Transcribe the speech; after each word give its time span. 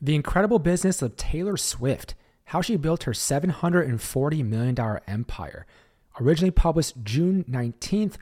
The 0.00 0.14
incredible 0.14 0.60
business 0.60 1.02
of 1.02 1.16
Taylor 1.16 1.56
Swift, 1.56 2.14
how 2.46 2.60
she 2.60 2.76
built 2.76 3.02
her 3.02 3.12
$740 3.12 4.44
million 4.44 5.00
empire, 5.08 5.66
originally 6.20 6.52
published 6.52 7.02
June 7.02 7.44
19th, 7.50 8.16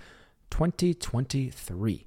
2023. 0.50 2.06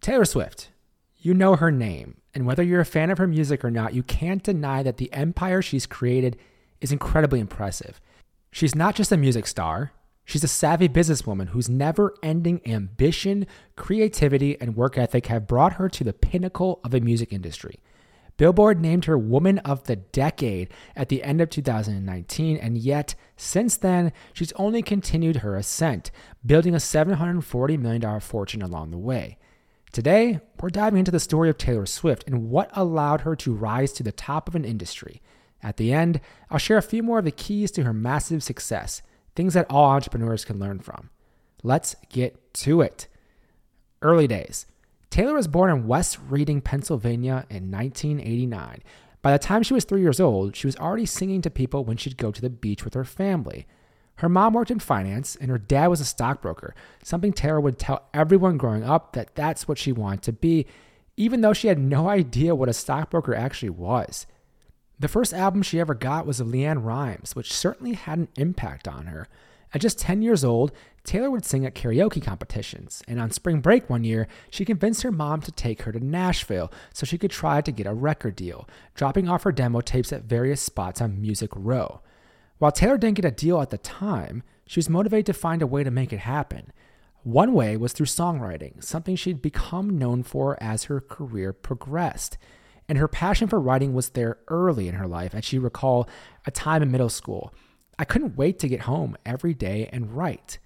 Taylor 0.00 0.24
Swift, 0.24 0.70
you 1.18 1.34
know 1.34 1.56
her 1.56 1.70
name, 1.70 2.16
and 2.32 2.46
whether 2.46 2.62
you're 2.62 2.80
a 2.80 2.86
fan 2.86 3.10
of 3.10 3.18
her 3.18 3.26
music 3.26 3.62
or 3.62 3.70
not, 3.70 3.92
you 3.92 4.02
can't 4.02 4.42
deny 4.42 4.82
that 4.82 4.96
the 4.96 5.12
empire 5.12 5.60
she's 5.60 5.84
created 5.84 6.38
is 6.80 6.92
incredibly 6.92 7.40
impressive. 7.40 8.00
She's 8.50 8.74
not 8.74 8.94
just 8.94 9.12
a 9.12 9.18
music 9.18 9.46
star, 9.46 9.92
she's 10.24 10.44
a 10.44 10.48
savvy 10.48 10.88
businesswoman 10.88 11.48
whose 11.48 11.68
never 11.68 12.14
ending 12.22 12.62
ambition, 12.64 13.46
creativity, 13.76 14.58
and 14.58 14.74
work 14.74 14.96
ethic 14.96 15.26
have 15.26 15.46
brought 15.46 15.74
her 15.74 15.90
to 15.90 16.02
the 16.02 16.14
pinnacle 16.14 16.80
of 16.82 16.92
the 16.92 17.00
music 17.00 17.30
industry. 17.30 17.78
Billboard 18.36 18.80
named 18.80 19.06
her 19.06 19.16
Woman 19.16 19.58
of 19.60 19.84
the 19.84 19.96
Decade 19.96 20.68
at 20.94 21.08
the 21.08 21.22
end 21.22 21.40
of 21.40 21.48
2019, 21.48 22.56
and 22.56 22.76
yet, 22.76 23.14
since 23.36 23.76
then, 23.76 24.12
she's 24.34 24.52
only 24.52 24.82
continued 24.82 25.36
her 25.36 25.56
ascent, 25.56 26.10
building 26.44 26.74
a 26.74 26.78
$740 26.78 27.78
million 27.78 28.20
fortune 28.20 28.60
along 28.60 28.90
the 28.90 28.98
way. 28.98 29.38
Today, 29.92 30.40
we're 30.60 30.68
diving 30.68 30.98
into 30.98 31.10
the 31.10 31.18
story 31.20 31.48
of 31.48 31.56
Taylor 31.56 31.86
Swift 31.86 32.24
and 32.26 32.50
what 32.50 32.70
allowed 32.74 33.22
her 33.22 33.34
to 33.36 33.54
rise 33.54 33.92
to 33.92 34.02
the 34.02 34.12
top 34.12 34.48
of 34.48 34.54
an 34.54 34.64
industry. 34.64 35.22
At 35.62 35.78
the 35.78 35.92
end, 35.92 36.20
I'll 36.50 36.58
share 36.58 36.76
a 36.76 36.82
few 36.82 37.02
more 37.02 37.20
of 37.20 37.24
the 37.24 37.30
keys 37.30 37.70
to 37.72 37.84
her 37.84 37.94
massive 37.94 38.42
success, 38.42 39.00
things 39.34 39.54
that 39.54 39.66
all 39.70 39.86
entrepreneurs 39.86 40.44
can 40.44 40.58
learn 40.58 40.80
from. 40.80 41.08
Let's 41.62 41.96
get 42.10 42.52
to 42.54 42.82
it. 42.82 43.08
Early 44.02 44.26
days. 44.26 44.66
Taylor 45.16 45.32
was 45.32 45.48
born 45.48 45.70
in 45.70 45.86
West 45.86 46.18
Reading, 46.28 46.60
Pennsylvania 46.60 47.46
in 47.48 47.70
1989. 47.70 48.82
By 49.22 49.32
the 49.32 49.38
time 49.38 49.62
she 49.62 49.72
was 49.72 49.84
three 49.86 50.02
years 50.02 50.20
old, 50.20 50.54
she 50.54 50.66
was 50.66 50.76
already 50.76 51.06
singing 51.06 51.40
to 51.40 51.48
people 51.48 51.86
when 51.86 51.96
she'd 51.96 52.18
go 52.18 52.30
to 52.30 52.42
the 52.42 52.50
beach 52.50 52.84
with 52.84 52.92
her 52.92 53.02
family. 53.02 53.66
Her 54.16 54.28
mom 54.28 54.52
worked 54.52 54.70
in 54.70 54.78
finance 54.78 55.34
and 55.34 55.50
her 55.50 55.56
dad 55.56 55.86
was 55.86 56.02
a 56.02 56.04
stockbroker, 56.04 56.74
something 57.02 57.32
Taylor 57.32 57.62
would 57.62 57.78
tell 57.78 58.10
everyone 58.12 58.58
growing 58.58 58.84
up 58.84 59.14
that 59.14 59.34
that's 59.34 59.66
what 59.66 59.78
she 59.78 59.90
wanted 59.90 60.20
to 60.24 60.34
be, 60.34 60.66
even 61.16 61.40
though 61.40 61.54
she 61.54 61.68
had 61.68 61.78
no 61.78 62.08
idea 62.10 62.54
what 62.54 62.68
a 62.68 62.74
stockbroker 62.74 63.34
actually 63.34 63.70
was. 63.70 64.26
The 64.98 65.08
first 65.08 65.32
album 65.32 65.62
she 65.62 65.80
ever 65.80 65.94
got 65.94 66.26
was 66.26 66.40
of 66.40 66.48
LeAnn 66.48 66.84
Rimes, 66.84 67.34
which 67.34 67.54
certainly 67.54 67.94
had 67.94 68.18
an 68.18 68.28
impact 68.36 68.86
on 68.86 69.06
her. 69.06 69.28
At 69.72 69.80
just 69.80 69.98
10 69.98 70.20
years 70.20 70.44
old, 70.44 70.72
Taylor 71.06 71.30
would 71.30 71.44
sing 71.44 71.64
at 71.64 71.74
karaoke 71.74 72.22
competitions, 72.22 73.02
and 73.06 73.20
on 73.20 73.30
spring 73.30 73.60
break 73.60 73.88
one 73.88 74.02
year, 74.02 74.26
she 74.50 74.64
convinced 74.64 75.02
her 75.02 75.12
mom 75.12 75.40
to 75.42 75.52
take 75.52 75.82
her 75.82 75.92
to 75.92 76.04
Nashville 76.04 76.70
so 76.92 77.06
she 77.06 77.16
could 77.16 77.30
try 77.30 77.60
to 77.60 77.72
get 77.72 77.86
a 77.86 77.94
record 77.94 78.34
deal, 78.34 78.68
dropping 78.94 79.28
off 79.28 79.44
her 79.44 79.52
demo 79.52 79.80
tapes 79.80 80.12
at 80.12 80.24
various 80.24 80.60
spots 80.60 81.00
on 81.00 81.20
Music 81.20 81.50
Row. 81.54 82.00
While 82.58 82.72
Taylor 82.72 82.98
didn't 82.98 83.16
get 83.16 83.24
a 83.24 83.30
deal 83.30 83.62
at 83.62 83.70
the 83.70 83.78
time, 83.78 84.42
she 84.66 84.78
was 84.78 84.90
motivated 84.90 85.26
to 85.26 85.32
find 85.32 85.62
a 85.62 85.66
way 85.66 85.84
to 85.84 85.90
make 85.90 86.12
it 86.12 86.18
happen. 86.18 86.72
One 87.22 87.52
way 87.52 87.76
was 87.76 87.92
through 87.92 88.06
songwriting, 88.06 88.82
something 88.82 89.14
she'd 89.14 89.40
become 89.40 89.98
known 89.98 90.22
for 90.24 90.60
as 90.62 90.84
her 90.84 91.00
career 91.00 91.52
progressed. 91.52 92.36
And 92.88 92.98
her 92.98 93.08
passion 93.08 93.48
for 93.48 93.60
writing 93.60 93.94
was 93.94 94.10
there 94.10 94.38
early 94.48 94.88
in 94.88 94.94
her 94.94 95.06
life, 95.06 95.34
as 95.34 95.44
she 95.44 95.58
recalled 95.58 96.08
a 96.46 96.50
time 96.50 96.82
in 96.82 96.90
middle 96.90 97.08
school. 97.08 97.52
I 97.98 98.04
couldn't 98.04 98.36
wait 98.36 98.58
to 98.60 98.68
get 98.68 98.82
home 98.82 99.16
every 99.24 99.54
day 99.54 99.88
and 99.92 100.16
write. 100.16 100.58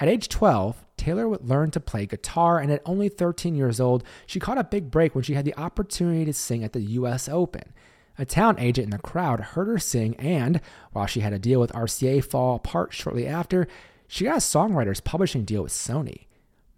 At 0.00 0.08
age 0.08 0.28
12, 0.28 0.84
Taylor 0.96 1.28
learned 1.38 1.72
to 1.72 1.80
play 1.80 2.06
guitar, 2.06 2.58
and 2.58 2.70
at 2.70 2.82
only 2.84 3.08
13 3.08 3.54
years 3.54 3.80
old, 3.80 4.04
she 4.26 4.38
caught 4.38 4.58
a 4.58 4.64
big 4.64 4.90
break 4.90 5.14
when 5.14 5.24
she 5.24 5.34
had 5.34 5.44
the 5.44 5.56
opportunity 5.56 6.24
to 6.24 6.32
sing 6.32 6.62
at 6.62 6.72
the 6.72 6.80
US 6.80 7.28
Open. 7.28 7.72
A 8.18 8.24
talent 8.24 8.60
agent 8.60 8.86
in 8.86 8.90
the 8.90 8.98
crowd 8.98 9.40
heard 9.40 9.68
her 9.68 9.78
sing, 9.78 10.14
and 10.16 10.60
while 10.92 11.06
she 11.06 11.20
had 11.20 11.32
a 11.32 11.38
deal 11.38 11.60
with 11.60 11.72
RCA 11.72 12.24
fall 12.24 12.56
apart 12.56 12.92
shortly 12.92 13.26
after, 13.26 13.66
she 14.06 14.24
got 14.24 14.36
a 14.36 14.40
songwriter's 14.40 15.00
publishing 15.00 15.44
deal 15.44 15.62
with 15.62 15.72
Sony. 15.72 16.26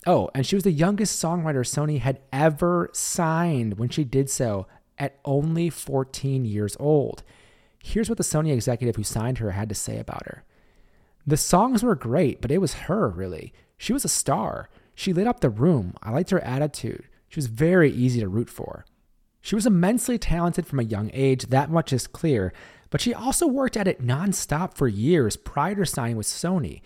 Oh, 0.06 0.30
and 0.34 0.46
she 0.46 0.56
was 0.56 0.64
the 0.64 0.72
youngest 0.72 1.22
songwriter 1.22 1.60
Sony 1.60 2.00
had 2.00 2.20
ever 2.32 2.90
signed 2.92 3.78
when 3.78 3.90
she 3.90 4.04
did 4.04 4.30
so 4.30 4.66
at 4.98 5.18
only 5.24 5.70
14 5.70 6.44
years 6.44 6.76
old. 6.80 7.22
Here's 7.82 8.08
what 8.08 8.18
the 8.18 8.24
Sony 8.24 8.52
executive 8.52 8.96
who 8.96 9.02
signed 9.02 9.38
her 9.38 9.52
had 9.52 9.68
to 9.68 9.74
say 9.74 9.98
about 9.98 10.26
her. 10.26 10.44
The 11.26 11.36
songs 11.36 11.82
were 11.82 11.94
great, 11.94 12.40
but 12.40 12.50
it 12.50 12.58
was 12.58 12.74
her, 12.74 13.08
really. 13.08 13.52
She 13.76 13.92
was 13.92 14.04
a 14.04 14.08
star. 14.08 14.68
She 14.94 15.12
lit 15.12 15.26
up 15.26 15.40
the 15.40 15.50
room. 15.50 15.94
I 16.02 16.10
liked 16.10 16.30
her 16.30 16.40
attitude. 16.40 17.08
She 17.28 17.38
was 17.38 17.46
very 17.46 17.90
easy 17.90 18.20
to 18.20 18.28
root 18.28 18.50
for. 18.50 18.84
She 19.40 19.54
was 19.54 19.66
immensely 19.66 20.18
talented 20.18 20.66
from 20.66 20.80
a 20.80 20.84
young 20.84 21.10
age, 21.14 21.46
that 21.46 21.70
much 21.70 21.92
is 21.92 22.06
clear, 22.06 22.52
but 22.90 23.00
she 23.00 23.14
also 23.14 23.46
worked 23.46 23.76
at 23.76 23.88
it 23.88 24.04
nonstop 24.04 24.74
for 24.74 24.88
years 24.88 25.36
prior 25.36 25.76
to 25.76 25.86
signing 25.86 26.16
with 26.16 26.26
Sony. 26.26 26.82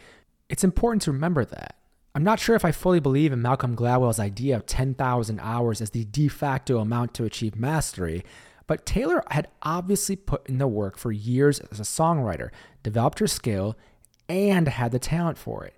It's 0.48 0.62
important 0.62 1.02
to 1.02 1.12
remember 1.12 1.44
that. 1.44 1.76
I'm 2.14 2.22
not 2.22 2.38
sure 2.38 2.54
if 2.54 2.64
I 2.64 2.70
fully 2.70 3.00
believe 3.00 3.32
in 3.32 3.42
Malcolm 3.42 3.74
Gladwell's 3.74 4.20
idea 4.20 4.54
of 4.54 4.66
10,000 4.66 5.40
hours 5.40 5.80
as 5.80 5.90
the 5.90 6.04
de 6.04 6.28
facto 6.28 6.78
amount 6.78 7.12
to 7.14 7.24
achieve 7.24 7.56
mastery, 7.56 8.24
but 8.68 8.86
Taylor 8.86 9.24
had 9.30 9.48
obviously 9.62 10.14
put 10.14 10.46
in 10.48 10.58
the 10.58 10.68
work 10.68 10.96
for 10.96 11.10
years 11.10 11.58
as 11.58 11.80
a 11.80 11.82
songwriter, 11.82 12.50
developed 12.84 13.18
her 13.18 13.26
skill, 13.26 13.76
and 14.28 14.68
had 14.68 14.92
the 14.92 14.98
talent 14.98 15.38
for 15.38 15.64
it. 15.64 15.74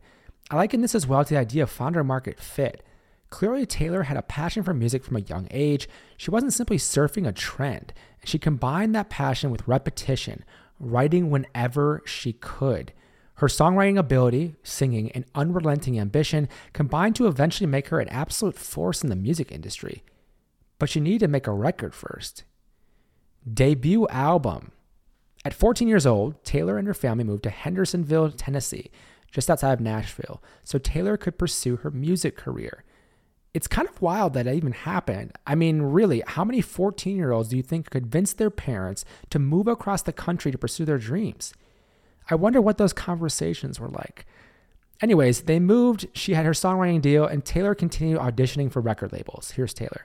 I 0.51 0.57
liken 0.57 0.81
this 0.81 0.95
as 0.95 1.07
well 1.07 1.25
to 1.25 1.35
the 1.35 1.41
idea 1.41 1.65
of 1.65 1.71
founder 1.71 2.05
market 2.05 2.39
fit. 2.39 2.85
Clearly, 3.31 3.67
Taylor 3.67 4.05
had 4.05 4.17
a 4.17 4.23
passion 4.23 4.63
for 4.63 4.73
music 4.73 5.05
from 5.05 5.17
a 5.17 5.21
young 5.21 5.49
age. 5.51 5.89
She 6.17 6.31
wasn't 6.31 6.53
simply 6.53 6.79
surfing 6.79 7.27
a 7.27 7.33
trend. 7.33 7.93
She 8.25 8.39
combined 8.39 8.95
that 8.95 9.11
passion 9.11 9.51
with 9.51 9.67
repetition, 9.67 10.45
writing 10.79 11.31
whenever 11.31 12.03
she 12.05 12.33
could. 12.33 12.93
Her 13.37 13.49
songwriting 13.49 13.99
ability, 13.99 14.55
singing, 14.63 15.11
and 15.13 15.27
unrelenting 15.35 15.99
ambition 15.99 16.49
combined 16.73 17.17
to 17.17 17.27
eventually 17.27 17.67
make 17.67 17.89
her 17.89 18.01
an 18.01 18.09
absolute 18.09 18.57
force 18.57 19.03
in 19.03 19.11
the 19.11 19.17
music 19.17 19.53
industry. 19.53 20.03
But 20.79 20.89
she 20.89 21.01
needed 21.01 21.21
to 21.21 21.29
make 21.29 21.47
a 21.47 21.53
record 21.53 21.95
first. 21.95 22.45
Debut 23.53 24.07
album. 24.09 24.73
At 25.47 25.55
14 25.55 25.87
years 25.87 26.07
old, 26.07 26.43
Taylor 26.43 26.77
and 26.77 26.89
her 26.89 26.95
family 26.95 27.23
moved 27.23 27.45
to 27.45 27.51
Hendersonville, 27.51 28.33
Tennessee, 28.33 28.91
just 29.31 29.49
outside 29.49 29.75
of 29.75 29.81
Nashville, 29.81 30.43
so 30.65 30.77
Taylor 30.77 31.17
could 31.17 31.39
pursue 31.39 31.77
her 31.77 31.91
music 31.91 32.37
career 32.37 32.83
it's 33.57 33.67
kind 33.67 33.89
of 33.89 34.03
wild 34.03 34.35
that 34.35 34.47
it 34.47 34.55
even 34.55 34.73
happened. 34.73 35.33
I 35.47 35.55
mean, 35.55 35.81
really, 35.81 36.23
how 36.27 36.45
many 36.45 36.61
14 36.61 37.17
year 37.17 37.33
olds 37.33 37.49
do 37.49 37.57
you 37.57 37.63
think 37.63 37.89
convince 37.89 38.35
their 38.35 38.51
parents 38.51 39.03
to 39.31 39.39
move 39.39 39.67
across 39.67 40.03
the 40.03 40.13
country 40.13 40.53
to 40.53 40.59
pursue 40.59 40.85
their 40.85 40.99
dreams? 40.99 41.55
I 42.29 42.35
wonder 42.35 42.61
what 42.61 42.77
those 42.77 42.93
conversations 42.93 43.81
were 43.81 43.89
like. 43.89 44.27
Anyways, 45.01 45.43
they 45.43 45.59
moved, 45.59 46.07
she 46.13 46.35
had 46.35 46.45
her 46.45 46.53
songwriting 46.53 47.01
deal, 47.01 47.25
and 47.25 47.47
Taylor 47.47 47.75
continued 47.75 48.19
auditioning 48.19 48.71
for 48.71 48.83
record 48.83 49.15
labels. 49.15 49.53
Here's 49.53 49.73
Taylor. 49.73 50.05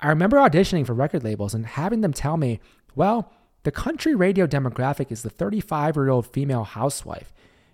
I 0.00 0.08
remember 0.08 0.36
auditioning 0.36 0.86
for 0.86 0.94
record 0.94 1.24
labels 1.24 1.52
and 1.52 1.66
having 1.66 2.00
them 2.00 2.12
tell 2.12 2.36
me, 2.36 2.60
well, 2.94 3.32
the 3.64 3.72
country 3.72 4.14
radio 4.14 4.46
demographic 4.46 5.10
is 5.10 5.22
the 5.22 5.30
35 5.30 5.96
year 5.96 6.10
old 6.10 6.26
female 6.26 6.64
housewife. 6.64 7.32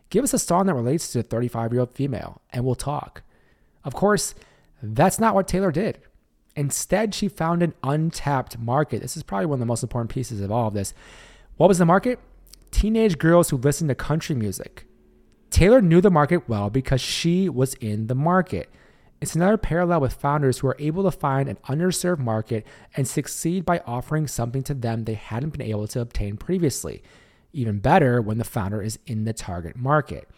Give 0.09 0.25
us 0.25 0.33
a 0.33 0.39
song 0.39 0.67
that 0.67 0.75
relates 0.75 1.13
to 1.13 1.21
a 1.21 1.23
35 1.23 1.73
year 1.73 1.81
old 1.81 1.93
female, 1.93 2.41
and 2.53 2.65
we'll 2.65 2.75
talk. 2.75 3.23
Of 3.85 3.95
course, 3.95 4.35
that's 4.83 5.19
not 5.19 5.35
what 5.35 5.49
Taylor 5.49 5.73
did. 5.73 5.99
Instead, 6.57 7.15
she 7.15 7.29
found 7.29 7.63
an 7.63 7.75
untapped 7.83 8.59
market. 8.59 9.03
This 9.03 9.17
is 9.17 9.23
probably 9.23 9.47
one 9.47 9.57
of 9.57 9.61
the 9.61 9.67
most 9.67 9.83
important 9.83 10.11
pieces 10.11 10.41
of 10.41 10.51
all 10.51 10.69
of 10.69 10.75
this. 10.75 10.95
What 11.57 11.69
was 11.69 11.79
the 11.79 11.87
market? 11.87 12.19
Teenage 12.71 13.19
girls 13.19 13.51
who 13.51 13.57
listened 13.57 13.89
to 13.89 13.95
country 13.95 14.35
music. 14.35 14.87
Taylor 15.51 15.81
knew 15.81 16.01
the 16.01 16.11
market 16.11 16.49
well 16.49 16.71
because 16.71 17.01
she 17.01 17.49
was 17.49 17.75
in 17.75 18.07
the 18.07 18.15
market. 18.15 18.69
It's 19.21 19.35
another 19.35 19.59
parallel 19.59 20.01
with 20.01 20.15
founders 20.15 20.59
who 20.59 20.69
are 20.69 20.77
able 20.79 21.03
to 21.05 21.11
find 21.11 21.49
an 21.49 21.59
underserved 21.69 22.21
market 22.21 22.67
and 22.97 23.07
succeed 23.07 23.67
by 23.67 23.83
offering 23.87 24.27
something 24.27 24.63
to 24.63 24.75
them 24.75 25.05
they 25.05 25.15
hadn't 25.15 25.51
been 25.51 25.67
able 25.67 25.87
to 25.89 26.01
obtain 26.01 26.39
previously. 26.39 27.03
Even 27.53 27.81
better 27.81 28.23
when 28.23 28.39
the 28.39 28.45
founder 28.45 28.81
is 28.81 28.99
in 29.07 29.25
the 29.25 29.33
target 29.33 29.77
market. 29.77 30.29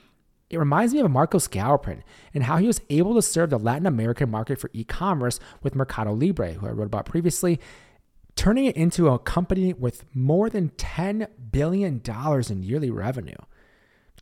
It 0.51 0.59
reminds 0.59 0.93
me 0.93 1.01
of 1.01 1.11
Marcos 1.11 1.49
Galperin 1.49 2.03
and 2.35 2.45
how 2.45 2.57
he 2.57 2.67
was 2.67 2.81
able 2.91 3.15
to 3.15 3.23
serve 3.23 3.51
the 3.51 3.59
Latin 3.59 3.87
American 3.87 4.31
market 4.31 4.59
for 4.59 4.69
e 4.73 4.85
commerce 4.85 5.39
with 5.63 5.75
Mercado 5.75 6.13
Libre, 6.13 6.55
who 6.55 6.67
I 6.67 6.71
wrote 6.71 6.87
about 6.87 7.07
previously, 7.07 7.61
turning 8.37 8.67
it 8.67 8.77
into 8.77 9.09
a 9.09 9.19
company 9.19 9.73
with 9.73 10.05
more 10.15 10.51
than 10.51 10.71
$10 10.71 11.29
billion 11.53 12.03
in 12.51 12.63
yearly 12.63 12.91
revenue. 12.91 13.37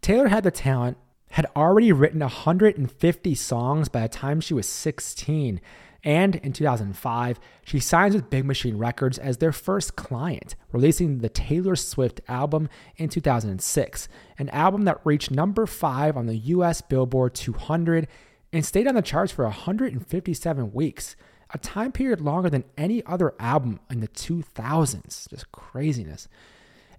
Taylor 0.01 0.29
had 0.29 0.45
the 0.45 0.51
talent, 0.51 0.99
had 1.31 1.47
already 1.57 1.93
written 1.93 2.21
150 2.21 3.35
songs 3.35 3.89
by 3.89 4.03
the 4.03 4.09
time 4.09 4.41
she 4.41 4.55
was 4.55 4.69
16, 4.69 5.61
and 6.03 6.37
in 6.37 6.53
2005, 6.53 7.41
she 7.65 7.79
signs 7.79 8.15
with 8.15 8.31
Big 8.31 8.45
Machine 8.45 8.79
Records 8.79 9.19
as 9.19 9.37
their 9.37 9.53
first 9.53 9.97
client, 9.97 10.55
releasing 10.73 11.19
the 11.19 11.29
Taylor 11.29 11.77
Swift 11.77 12.21
album 12.27 12.69
in 12.97 13.09
2006, 13.11 14.09
an 14.39 14.49
album 14.49 14.85
that 14.85 15.01
reached 15.05 15.31
number 15.31 15.67
5 15.67 16.17
on 16.17 16.27
the 16.27 16.37
US 16.37 16.81
Billboard 16.81 17.35
200 17.35 18.09
and 18.53 18.65
stayed 18.65 18.89
on 18.89 18.95
the 18.95 19.03
charts 19.03 19.31
for 19.31 19.45
157 19.45 20.73
weeks. 20.73 21.17
a 21.53 21.59
time 21.59 21.93
period 21.93 22.21
longer 22.21 22.49
than 22.49 22.65
any 22.79 23.05
other 23.07 23.35
album 23.39 23.81
in 23.91 24.01
the 24.01 24.09
2000s. 24.09 25.29
Just 25.29 25.51
craziness. 25.53 26.29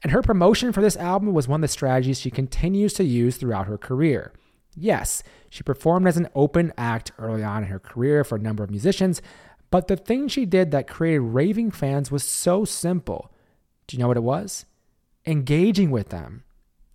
And 0.04 0.12
her 0.12 0.22
promotion 0.22 0.74
for 0.74 0.82
this 0.82 0.98
album 0.98 1.34
was 1.34 1.48
one 1.48 1.60
of 1.60 1.62
the 1.62 1.68
strategies 1.68 2.20
she 2.20 2.32
continues 2.32 2.94
to 2.94 3.04
use 3.04 3.38
throughout 3.38 3.68
her 3.68 3.78
career. 3.78 4.34
Yes, 4.76 5.22
she 5.50 5.64
performed 5.64 6.08
as 6.08 6.18
an 6.18 6.30
open 6.34 6.74
act 6.78 7.12
early 7.18 7.44
on 7.44 7.64
in 7.64 7.70
her 7.70 7.80
career 7.80 8.24
for 8.24 8.36
a 8.38 8.42
number 8.42 8.64
of 8.64 8.72
musicians, 8.72 9.22
but 9.70 9.88
the 9.88 9.98
thing 9.98 10.28
she 10.28 10.46
did 10.46 10.72
that 10.72 10.88
created 10.88 11.22
raving 11.22 11.72
fans 11.72 12.12
was 12.12 12.24
so 12.24 12.66
simple. 12.66 13.32
Do 13.88 13.96
you 13.96 14.02
know 14.02 14.08
what 14.08 14.18
it 14.18 14.24
was? 14.24 14.66
Engaging 15.26 15.92
with 15.92 16.10
them 16.10 16.44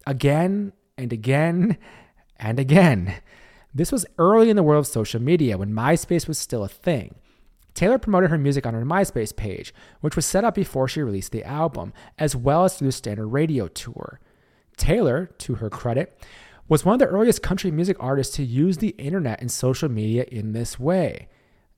again 0.07 0.73
and 0.97 1.13
again 1.13 1.77
and 2.37 2.59
again. 2.59 3.15
This 3.75 3.93
was 3.93 4.07
early 4.19 4.49
in 4.49 4.57
the 4.57 4.63
world 4.63 4.87
of 4.87 4.87
social 4.87 5.21
media 5.21 5.59
when 5.59 5.73
MySpace 5.73 6.27
was 6.27 6.39
still 6.39 6.65
a 6.65 6.69
thing. 6.69 7.17
Taylor 7.77 7.99
promoted 7.99 8.31
her 8.31 8.39
music 8.39 8.67
on 8.67 8.73
her 8.73 8.87
MySpace 8.87 9.37
page, 9.37 9.75
which 10.01 10.17
was 10.17 10.25
set 10.25 10.45
up 10.45 10.55
before 10.55 10.89
she 10.89 11.03
released 11.03 11.31
the 11.31 11.45
album, 11.45 11.93
as 12.19 12.35
well 12.35 12.65
as 12.65 12.77
through 12.77 12.89
the 12.89 12.93
standard 12.93 13.29
radio 13.29 13.69
tour. 13.69 14.19
Taylor, 14.79 15.27
to 15.39 15.57
her 15.57 15.69
credit, 15.69 16.19
was 16.69 16.87
one 16.87 16.95
of 16.95 16.99
the 16.99 17.07
earliest 17.07 17.43
country 17.43 17.71
music 17.71 17.99
artists 18.01 18.35
to 18.37 18.43
use 18.43 18.79
the 18.79 18.89
internet 18.99 19.43
and 19.43 19.51
social 19.51 19.91
media 19.91 20.25
in 20.33 20.53
this 20.53 20.81
way. 20.81 21.29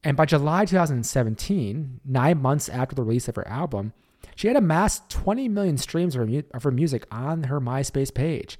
And 0.04 0.16
by 0.16 0.24
July 0.24 0.64
2017, 0.64 2.00
nine 2.04 2.40
months 2.40 2.68
after 2.68 2.94
the 2.94 3.02
release 3.02 3.26
of 3.26 3.34
her 3.34 3.48
album, 3.48 3.92
she 4.36 4.46
had 4.46 4.56
amassed 4.56 5.10
20 5.10 5.48
million 5.48 5.76
streams 5.76 6.14
of 6.14 6.20
her, 6.20 6.26
mu- 6.26 6.42
of 6.54 6.62
her 6.62 6.70
music 6.70 7.06
on 7.10 7.44
her 7.44 7.60
MySpace 7.60 8.14
page. 8.14 8.58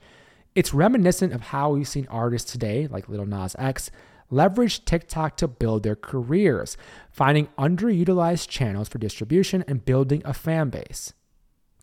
It's 0.57 0.75
reminiscent 0.75 1.33
of 1.33 1.41
how 1.41 1.71
we've 1.71 1.87
seen 1.87 2.09
artists 2.11 2.51
today, 2.51 2.89
like 2.89 3.09
Lil 3.09 3.27
Nas 3.27 3.55
X, 3.61 3.93
leverage 4.31 4.85
TikTok 4.85 5.37
to 5.39 5.49
build 5.49 5.83
their 5.83 5.97
careers, 5.97 6.77
finding 7.11 7.49
underutilized 7.59 8.49
channels 8.49 8.89
for 8.89 8.99
distribution 8.99 9.65
and 9.67 9.85
building 9.85 10.23
a 10.25 10.35
fan 10.35 10.71
base. 10.71 11.13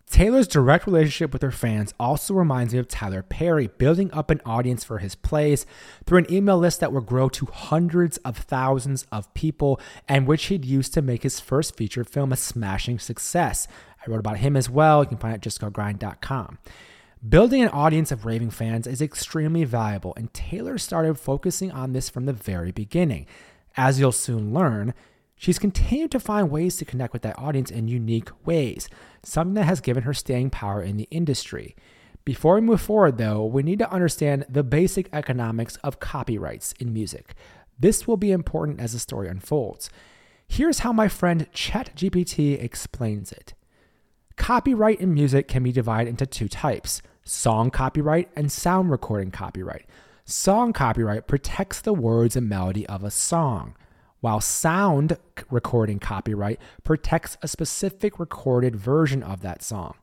Taylor's 0.09 0.47
direct 0.47 0.85
relationship 0.85 1.33
with 1.33 1.41
her 1.41 1.51
fans 1.51 1.93
also 1.99 2.35
reminds 2.35 2.73
me 2.73 2.79
of 2.79 2.87
Tyler 2.87 3.23
Perry 3.23 3.67
building 3.67 4.13
up 4.13 4.29
an 4.29 4.39
audience 4.45 4.83
for 4.83 4.99
his 4.99 5.15
plays 5.15 5.65
through 6.05 6.19
an 6.19 6.31
email 6.31 6.57
list 6.57 6.79
that 6.79 6.93
would 6.93 7.07
grow 7.07 7.27
to 7.29 7.47
hundreds 7.47 8.17
of 8.17 8.37
thousands 8.37 9.05
of 9.11 9.33
people 9.33 9.79
and 10.07 10.27
which 10.27 10.45
he'd 10.45 10.63
used 10.63 10.93
to 10.93 11.01
make 11.01 11.23
his 11.23 11.39
first 11.39 11.75
feature 11.75 12.03
film 12.03 12.31
a 12.31 12.37
smashing 12.37 12.99
success. 12.99 13.67
I 13.99 14.09
wrote 14.09 14.19
about 14.19 14.37
him 14.37 14.55
as 14.55 14.69
well. 14.69 15.01
You 15.01 15.09
can 15.09 15.17
find 15.17 15.33
it 15.33 15.45
at 15.45 15.51
justgogrind.com. 15.51 16.59
Building 17.27 17.63
an 17.63 17.69
audience 17.69 18.11
of 18.11 18.25
raving 18.25 18.51
fans 18.51 18.85
is 18.85 19.01
extremely 19.01 19.63
valuable, 19.63 20.13
and 20.15 20.31
Taylor 20.33 20.77
started 20.77 21.17
focusing 21.17 21.71
on 21.71 21.93
this 21.93 22.07
from 22.07 22.25
the 22.25 22.33
very 22.33 22.71
beginning. 22.71 23.25
As 23.75 23.99
you'll 23.99 24.11
soon 24.11 24.53
learn, 24.53 24.93
she's 25.35 25.57
continued 25.57 26.11
to 26.11 26.19
find 26.19 26.51
ways 26.51 26.75
to 26.77 26.85
connect 26.85 27.13
with 27.13 27.23
that 27.23 27.39
audience 27.39 27.71
in 27.71 27.87
unique 27.87 28.29
ways, 28.45 28.89
something 29.23 29.55
that 29.55 29.63
has 29.63 29.81
given 29.81 30.03
her 30.03 30.13
staying 30.13 30.51
power 30.51 30.83
in 30.83 30.97
the 30.97 31.07
industry. 31.09 31.75
Before 32.25 32.55
we 32.55 32.61
move 32.61 32.81
forward, 32.81 33.17
though, 33.17 33.43
we 33.43 33.63
need 33.63 33.79
to 33.79 33.91
understand 33.91 34.45
the 34.47 34.63
basic 34.63 35.09
economics 35.11 35.77
of 35.77 35.99
copyrights 35.99 36.73
in 36.73 36.93
music. 36.93 37.33
This 37.79 38.05
will 38.05 38.17
be 38.17 38.31
important 38.31 38.79
as 38.79 38.93
the 38.93 38.99
story 38.99 39.29
unfolds. 39.29 39.89
Here's 40.47 40.79
how 40.79 40.93
my 40.93 41.07
friend 41.07 41.51
ChatGPT 41.53 42.61
explains 42.61 43.31
it. 43.31 43.55
Copyright 44.35 44.99
in 44.99 45.13
music 45.13 45.47
can 45.47 45.63
be 45.63 45.71
divided 45.71 46.09
into 46.09 46.27
two 46.27 46.47
types 46.47 47.01
song 47.25 47.71
copyright 47.71 48.29
and 48.35 48.51
sound 48.51 48.91
recording 48.91 49.31
copyright. 49.31 49.85
Song 50.25 50.73
copyright 50.73 51.27
protects 51.27 51.81
the 51.81 51.93
words 51.93 52.35
and 52.35 52.47
melody 52.47 52.85
of 52.87 53.03
a 53.03 53.11
song, 53.11 53.75
while 54.21 54.39
sound 54.39 55.17
recording 55.49 55.99
copyright 55.99 56.59
protects 56.83 57.37
a 57.41 57.47
specific 57.47 58.19
recorded 58.19 58.75
version 58.75 59.23
of 59.23 59.41
that 59.41 59.63
song. 59.63 59.95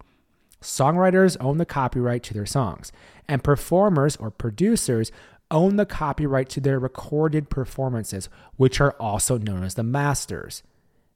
Songwriters 0.60 1.36
own 1.40 1.58
the 1.58 1.66
copyright 1.66 2.22
to 2.24 2.34
their 2.34 2.46
songs, 2.46 2.92
and 3.26 3.42
performers 3.42 4.16
or 4.16 4.30
producers 4.30 5.10
own 5.50 5.76
the 5.76 5.86
copyright 5.86 6.48
to 6.48 6.60
their 6.60 6.78
recorded 6.78 7.50
performances, 7.50 8.28
which 8.56 8.80
are 8.80 8.92
also 8.98 9.38
known 9.38 9.62
as 9.64 9.74
the 9.74 9.82
masters. 9.82 10.62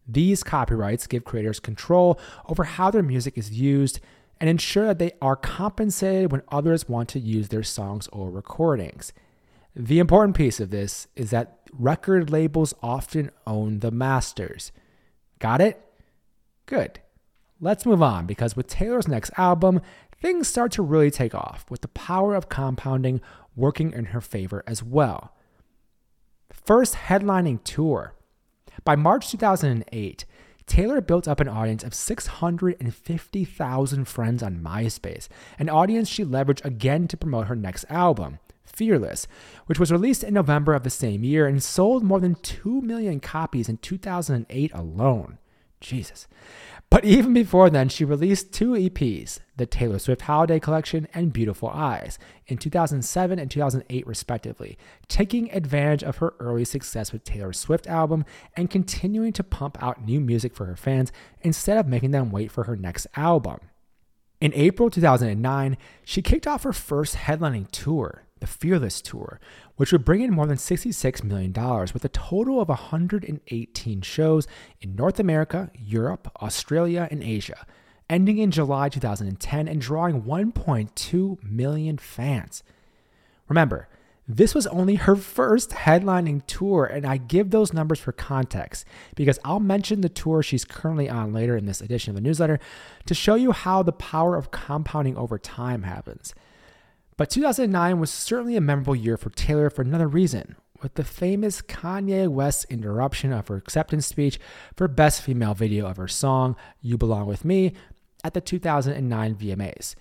These 0.07 0.45
copyrights 0.45 1.07
give 1.07 1.25
creators 1.25 1.59
control 1.59 2.19
over 2.49 2.65
how 2.65 2.91
their 2.91 3.03
music 3.03 3.39
is 3.39 3.53
used 3.53 4.01
and 4.41 4.51
ensure 4.51 4.87
that 4.87 4.99
they 4.99 5.13
are 5.23 5.37
compensated 5.37 6.31
when 6.31 6.43
others 6.49 6.89
want 6.89 7.09
to 7.11 7.21
use 7.21 7.49
their 7.49 7.63
songs 7.63 8.09
or 8.09 8.31
recordings. 8.31 9.13
The 9.75 9.99
important 9.99 10.37
piece 10.37 10.61
of 10.61 10.71
this 10.71 11.07
is 11.17 11.31
that 11.31 11.59
record 11.73 12.31
labels 12.31 12.75
often 12.83 13.31
own 13.47 13.81
the 13.81 13.91
masters. 13.91 14.73
Got 15.39 15.61
it? 15.61 15.83
Good. 16.67 17.01
Let's 17.61 17.87
move 17.87 18.03
on 18.03 18.27
because 18.27 18.57
with 18.57 18.69
Taylor's 18.69 19.09
next 19.09 19.31
album, 19.37 19.81
things 20.21 20.49
start 20.49 20.73
to 20.73 20.83
really 20.83 21.11
take 21.11 21.35
off, 21.35 21.65
with 21.71 21.81
the 21.83 21.89
power 21.89 22.35
of 22.35 22.49
compounding 22.49 23.21
working 23.55 23.93
in 23.93 24.07
her 24.07 24.21
favor 24.21 24.63
as 24.67 24.83
well. 24.83 25.33
First 26.51 26.95
headlining 26.95 27.63
tour. 27.65 28.15
By 28.85 28.97
March 28.97 29.31
2008, 29.31 30.25
Taylor 30.67 31.01
built 31.01 31.29
up 31.29 31.41
an 31.41 31.49
audience 31.49 31.85
of 31.85 31.95
650,000 31.95 34.05
friends 34.07 34.43
on 34.43 34.61
MySpace, 34.61 35.29
an 35.59 35.69
audience 35.69 36.09
she 36.09 36.25
leveraged 36.25 36.65
again 36.65 37.07
to 37.09 37.17
promote 37.17 37.47
her 37.47 37.57
next 37.57 37.85
album, 37.89 38.39
Fearless, 38.65 39.27
which 39.67 39.79
was 39.79 39.93
released 39.93 40.25
in 40.25 40.35
November 40.35 40.75
of 40.75 40.83
the 40.83 40.91
same 40.91 41.25
year 41.25 41.47
and 41.47 41.63
sold 41.63 42.03
more 42.03 42.21
than 42.21 42.35
2 42.35 42.83
million 42.83 43.21
copies 43.21 43.69
in 43.69 43.79
2008 43.79 44.73
alone. 44.75 45.39
Jesus. 45.81 46.27
But 46.89 47.05
even 47.05 47.35
before 47.35 47.69
then, 47.69 47.89
she 47.89 48.05
released 48.05 48.53
two 48.53 48.73
EPs, 48.73 49.41
the 49.57 49.67
Taylor 49.67 49.99
Swift 49.99 50.23
Holiday 50.23 50.61
Collection 50.61 51.09
and 51.13 51.33
Beautiful 51.33 51.69
Eyes, 51.69 52.19
in 52.47 52.59
2007 52.59 53.39
and 53.39 53.51
2008, 53.51 54.07
respectively, 54.07 54.79
taking 55.09 55.51
advantage 55.51 56.05
of 56.05 56.19
her 56.19 56.35
early 56.39 56.65
success 56.65 57.13
with 57.13 57.25
Taylor 57.25 57.53
Swift 57.53 57.89
album 57.89 58.25
and 58.57 58.71
continuing 58.71 59.33
to 59.33 59.43
pump 59.43 59.83
out 59.83 60.05
new 60.05 60.21
music 60.21 60.55
for 60.55 60.67
her 60.67 60.77
fans 60.77 61.11
instead 61.43 61.77
of 61.77 61.89
making 61.89 62.13
them 62.13 62.31
wait 62.31 62.53
for 62.53 62.65
her 62.65 62.77
next 62.77 63.09
album. 63.17 63.59
In 64.41 64.53
April 64.55 64.89
2009, 64.89 65.77
she 66.05 66.23
kicked 66.23 66.47
off 66.47 66.63
her 66.63 66.73
first 66.73 67.17
headlining 67.17 67.69
tour, 67.73 68.26
the 68.41 68.47
Fearless 68.47 69.01
Tour, 69.01 69.41
which 69.77 69.93
would 69.93 70.05
bring 70.05 70.21
in 70.21 70.33
more 70.33 70.47
than 70.47 70.57
$66 70.57 71.25
million 71.25 71.53
with 71.93 72.05
a 72.05 72.11
total 72.11 72.61
of 72.61 72.69
118 72.69 74.01
shows 74.03 74.47
in 74.81 74.95
North 74.95 75.19
America, 75.19 75.71
Europe, 75.75 76.31
Australia, 76.43 77.09
and 77.11 77.23
Asia, 77.23 77.67
ending 78.11 78.39
in 78.39 78.51
July 78.51 78.89
2010 78.89 79.69
and 79.69 79.81
drawing 79.81 80.23
1.2 80.23 81.43
million 81.43 81.99
fans. 81.99 82.63
Remember, 83.49 83.89
this 84.29 84.57
was 84.57 84.67
only 84.67 84.97
her 84.97 85.15
first 85.15 85.71
headlining 85.71 86.45
tour, 86.47 86.85
and 86.85 87.07
I 87.07 87.17
give 87.17 87.51
those 87.51 87.73
numbers 87.73 88.01
for 88.01 88.11
context 88.11 88.85
because 89.15 89.39
I'll 89.45 89.61
mention 89.61 90.01
the 90.01 90.09
tour 90.09 90.43
she's 90.43 90.65
currently 90.65 91.09
on 91.09 91.33
later 91.33 91.57
in 91.57 91.67
this 91.67 91.81
edition 91.81 92.11
of 92.11 92.17
the 92.17 92.29
newsletter 92.29 92.59
to 93.07 93.15
show 93.15 93.37
you 93.37 93.53
how 93.53 93.85
the 93.85 93.93
power 93.93 94.35
of 94.35 94.51
compounding 94.51 95.17
over 95.17 95.39
time 95.39 95.85
happens. 95.85 96.35
But 97.17 97.31
2009 97.31 97.99
was 97.99 98.11
certainly 98.11 98.57
a 98.57 98.61
memorable 98.61 98.95
year 98.95 99.17
for 99.17 99.31
Taylor 99.31 99.71
for 99.71 99.81
another 99.81 100.07
reason, 100.07 100.57
with 100.83 100.95
the 100.95 101.05
famous 101.05 101.63
Kanye 101.63 102.29
West 102.29 102.67
interruption 102.69 103.33
of 103.33 103.49
her 103.49 103.57
acceptance 103.57 104.07
speech 104.07 104.39
for 104.77 104.87
Best 104.87 105.23
Female 105.23 105.55
Video 105.55 105.87
of 105.87 105.97
her 105.97 106.09
song, 106.09 106.57
You 106.83 106.99
Belong 106.99 107.27
With 107.27 107.43
Me, 107.43 107.73
at 108.23 108.35
the 108.35 108.43
2009 108.43 109.35
VMAs. 109.35 109.95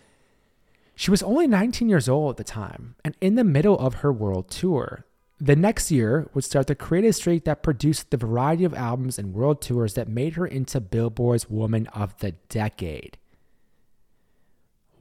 She 0.94 1.10
was 1.10 1.24
only 1.24 1.48
19 1.48 1.88
years 1.88 2.10
old 2.10 2.32
at 2.32 2.38
the 2.38 2.44
time 2.44 2.96
and 3.06 3.16
in 3.22 3.36
the 3.36 3.44
middle 3.46 3.80
of 3.80 3.96
her 3.96 4.12
world 4.12 4.50
tour. 4.50 5.06
The 5.40 5.56
next 5.56 5.92
year 5.92 6.30
would 6.34 6.44
start 6.44 6.68
the 6.68 6.76
creative 6.76 7.16
streak 7.16 7.46
that 7.46 7.64
produced 7.64 8.12
the 8.12 8.18
variety 8.18 8.66
of 8.66 8.74
albums 8.74 9.20
and 9.20 9.34
world 9.34 9.62
tours 9.62 9.94
that 9.94 10.08
made 10.10 10.34
her 10.34 10.46
into 10.46 10.82
Billboard's 10.82 11.50
Woman 11.50 11.88
of 11.88 12.18
the 12.20 12.32
Decade. 12.50 13.18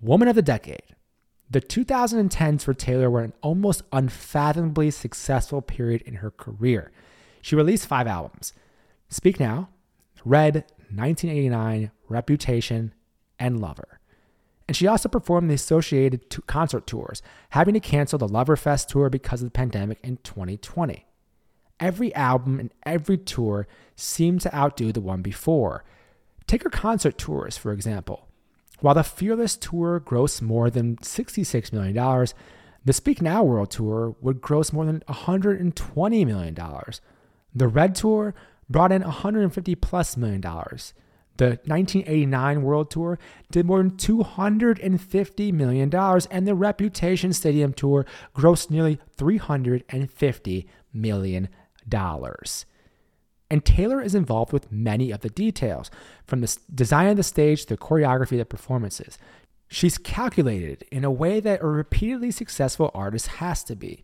Woman 0.00 0.28
of 0.28 0.34
the 0.34 0.42
Decade 0.42 0.93
the 1.54 1.60
2010s 1.60 2.62
for 2.62 2.74
Taylor 2.74 3.08
were 3.08 3.22
an 3.22 3.32
almost 3.40 3.82
unfathomably 3.92 4.90
successful 4.90 5.62
period 5.62 6.02
in 6.02 6.14
her 6.14 6.32
career. 6.32 6.90
She 7.42 7.54
released 7.54 7.86
five 7.86 8.08
albums 8.08 8.54
Speak 9.08 9.38
Now, 9.38 9.68
Red, 10.24 10.64
1989, 10.90 11.92
Reputation, 12.08 12.92
and 13.38 13.60
Lover. 13.60 14.00
And 14.66 14.76
she 14.76 14.88
also 14.88 15.08
performed 15.08 15.48
the 15.48 15.54
associated 15.54 16.28
concert 16.48 16.88
tours, 16.88 17.22
having 17.50 17.74
to 17.74 17.80
cancel 17.80 18.18
the 18.18 18.26
Loverfest 18.26 18.88
tour 18.88 19.08
because 19.08 19.40
of 19.40 19.46
the 19.46 19.52
pandemic 19.52 19.98
in 20.02 20.16
2020. 20.24 21.06
Every 21.78 22.12
album 22.16 22.58
and 22.58 22.72
every 22.84 23.18
tour 23.18 23.68
seemed 23.94 24.40
to 24.40 24.52
outdo 24.52 24.90
the 24.90 25.00
one 25.00 25.22
before. 25.22 25.84
Take 26.48 26.64
her 26.64 26.70
concert 26.70 27.16
tours, 27.16 27.56
for 27.56 27.70
example. 27.70 28.26
While 28.84 28.96
the 28.96 29.02
Fearless 29.02 29.56
Tour 29.56 29.98
grossed 29.98 30.42
more 30.42 30.68
than 30.68 30.96
$66 30.96 31.72
million, 31.72 32.26
the 32.84 32.92
Speak 32.92 33.22
Now 33.22 33.42
World 33.42 33.70
Tour 33.70 34.14
would 34.20 34.42
gross 34.42 34.74
more 34.74 34.84
than 34.84 35.02
$120 35.08 36.26
million. 36.26 36.54
The 37.54 37.66
Red 37.66 37.94
Tour 37.94 38.34
brought 38.68 38.92
in 38.92 39.00
$150 39.02 39.80
plus 39.80 40.18
million. 40.18 40.42
The 40.42 41.46
1989 41.64 42.62
World 42.62 42.90
Tour 42.90 43.18
did 43.50 43.64
more 43.64 43.78
than 43.78 43.92
$250 43.92 45.52
million, 45.54 45.94
and 46.30 46.46
the 46.46 46.54
Reputation 46.54 47.32
Stadium 47.32 47.72
Tour 47.72 48.04
grossed 48.36 48.68
nearly 48.68 49.00
$350 49.16 50.66
million. 50.92 51.48
And 53.54 53.64
Taylor 53.64 54.02
is 54.02 54.16
involved 54.16 54.52
with 54.52 54.72
many 54.72 55.12
of 55.12 55.20
the 55.20 55.28
details, 55.28 55.88
from 56.26 56.40
the 56.40 56.58
design 56.74 57.10
of 57.10 57.16
the 57.16 57.22
stage 57.22 57.62
to 57.62 57.68
the 57.68 57.76
choreography 57.76 58.32
of 58.32 58.38
the 58.38 58.44
performances. 58.46 59.16
She's 59.68 59.96
calculated 59.96 60.84
in 60.90 61.04
a 61.04 61.10
way 61.12 61.38
that 61.38 61.62
a 61.62 61.66
repeatedly 61.68 62.32
successful 62.32 62.90
artist 62.94 63.28
has 63.28 63.62
to 63.62 63.76
be. 63.76 64.02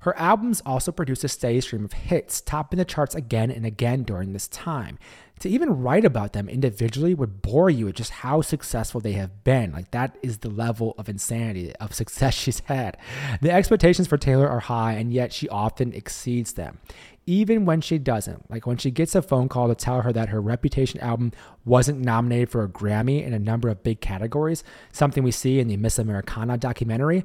Her 0.00 0.16
albums 0.16 0.62
also 0.64 0.92
produced 0.92 1.24
a 1.24 1.28
steady 1.28 1.60
stream 1.60 1.84
of 1.84 1.92
hits, 1.92 2.40
topping 2.40 2.78
the 2.78 2.86
charts 2.86 3.14
again 3.14 3.50
and 3.50 3.66
again 3.66 4.02
during 4.02 4.32
this 4.32 4.48
time. 4.48 4.98
To 5.40 5.48
even 5.48 5.82
write 5.82 6.04
about 6.06 6.32
them 6.32 6.48
individually 6.48 7.14
would 7.14 7.42
bore 7.42 7.70
you 7.70 7.86
with 7.86 7.96
just 7.96 8.10
how 8.10 8.40
successful 8.40 9.00
they 9.00 9.12
have 9.12 9.44
been. 9.44 9.72
Like, 9.72 9.90
that 9.90 10.16
is 10.22 10.38
the 10.38 10.48
level 10.50 10.94
of 10.96 11.08
insanity 11.08 11.74
of 11.76 11.94
success 11.94 12.34
she's 12.38 12.60
had. 12.60 12.96
The 13.42 13.50
expectations 13.50 14.08
for 14.08 14.16
Taylor 14.16 14.48
are 14.48 14.60
high, 14.60 14.92
and 14.92 15.12
yet 15.12 15.32
she 15.32 15.48
often 15.48 15.92
exceeds 15.92 16.54
them. 16.54 16.78
Even 17.26 17.66
when 17.66 17.82
she 17.82 17.98
doesn't, 17.98 18.50
like 18.50 18.66
when 18.66 18.78
she 18.78 18.90
gets 18.90 19.14
a 19.14 19.22
phone 19.22 19.48
call 19.48 19.68
to 19.68 19.74
tell 19.74 20.00
her 20.00 20.12
that 20.12 20.30
her 20.30 20.40
Reputation 20.40 20.98
album 21.00 21.32
wasn't 21.64 22.00
nominated 22.00 22.50
for 22.50 22.64
a 22.64 22.68
Grammy 22.68 23.24
in 23.24 23.34
a 23.34 23.38
number 23.38 23.68
of 23.68 23.82
big 23.82 24.00
categories, 24.00 24.64
something 24.92 25.22
we 25.22 25.30
see 25.30 25.60
in 25.60 25.68
the 25.68 25.76
Miss 25.76 25.98
Americana 25.98 26.56
documentary, 26.56 27.24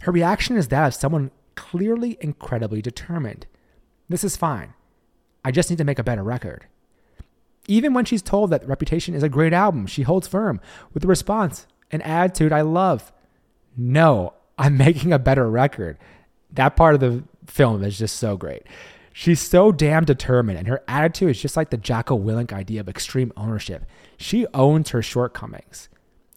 her 0.00 0.12
reaction 0.12 0.56
is 0.56 0.68
that 0.68 0.86
of 0.86 0.94
someone 0.94 1.30
clearly 1.56 2.16
incredibly 2.20 2.80
determined. 2.80 3.46
This 4.08 4.22
is 4.22 4.36
fine. 4.36 4.74
I 5.44 5.50
just 5.50 5.70
need 5.70 5.78
to 5.78 5.84
make 5.84 5.98
a 5.98 6.04
better 6.04 6.22
record. 6.22 6.66
Even 7.68 7.94
when 7.94 8.04
she's 8.04 8.22
told 8.22 8.50
that 8.50 8.66
Reputation 8.66 9.14
is 9.14 9.22
a 9.22 9.28
great 9.28 9.52
album, 9.52 9.86
she 9.86 10.02
holds 10.02 10.28
firm 10.28 10.60
with 10.94 11.02
the 11.02 11.08
response, 11.08 11.66
an 11.90 12.02
attitude 12.02 12.52
I 12.52 12.60
love. 12.60 13.12
No, 13.76 14.34
I'm 14.56 14.76
making 14.78 15.12
a 15.12 15.18
better 15.18 15.50
record. 15.50 15.98
That 16.52 16.76
part 16.76 16.94
of 16.94 17.00
the 17.00 17.24
film 17.46 17.82
is 17.82 17.98
just 17.98 18.16
so 18.16 18.36
great. 18.36 18.62
She's 19.12 19.40
so 19.40 19.72
damn 19.72 20.04
determined, 20.04 20.58
and 20.58 20.68
her 20.68 20.82
attitude 20.86 21.30
is 21.30 21.40
just 21.40 21.56
like 21.56 21.70
the 21.70 21.78
Jocko 21.78 22.18
Willink 22.18 22.52
idea 22.52 22.80
of 22.80 22.88
extreme 22.88 23.32
ownership. 23.36 23.86
She 24.18 24.46
owns 24.52 24.90
her 24.90 25.02
shortcomings. 25.02 25.88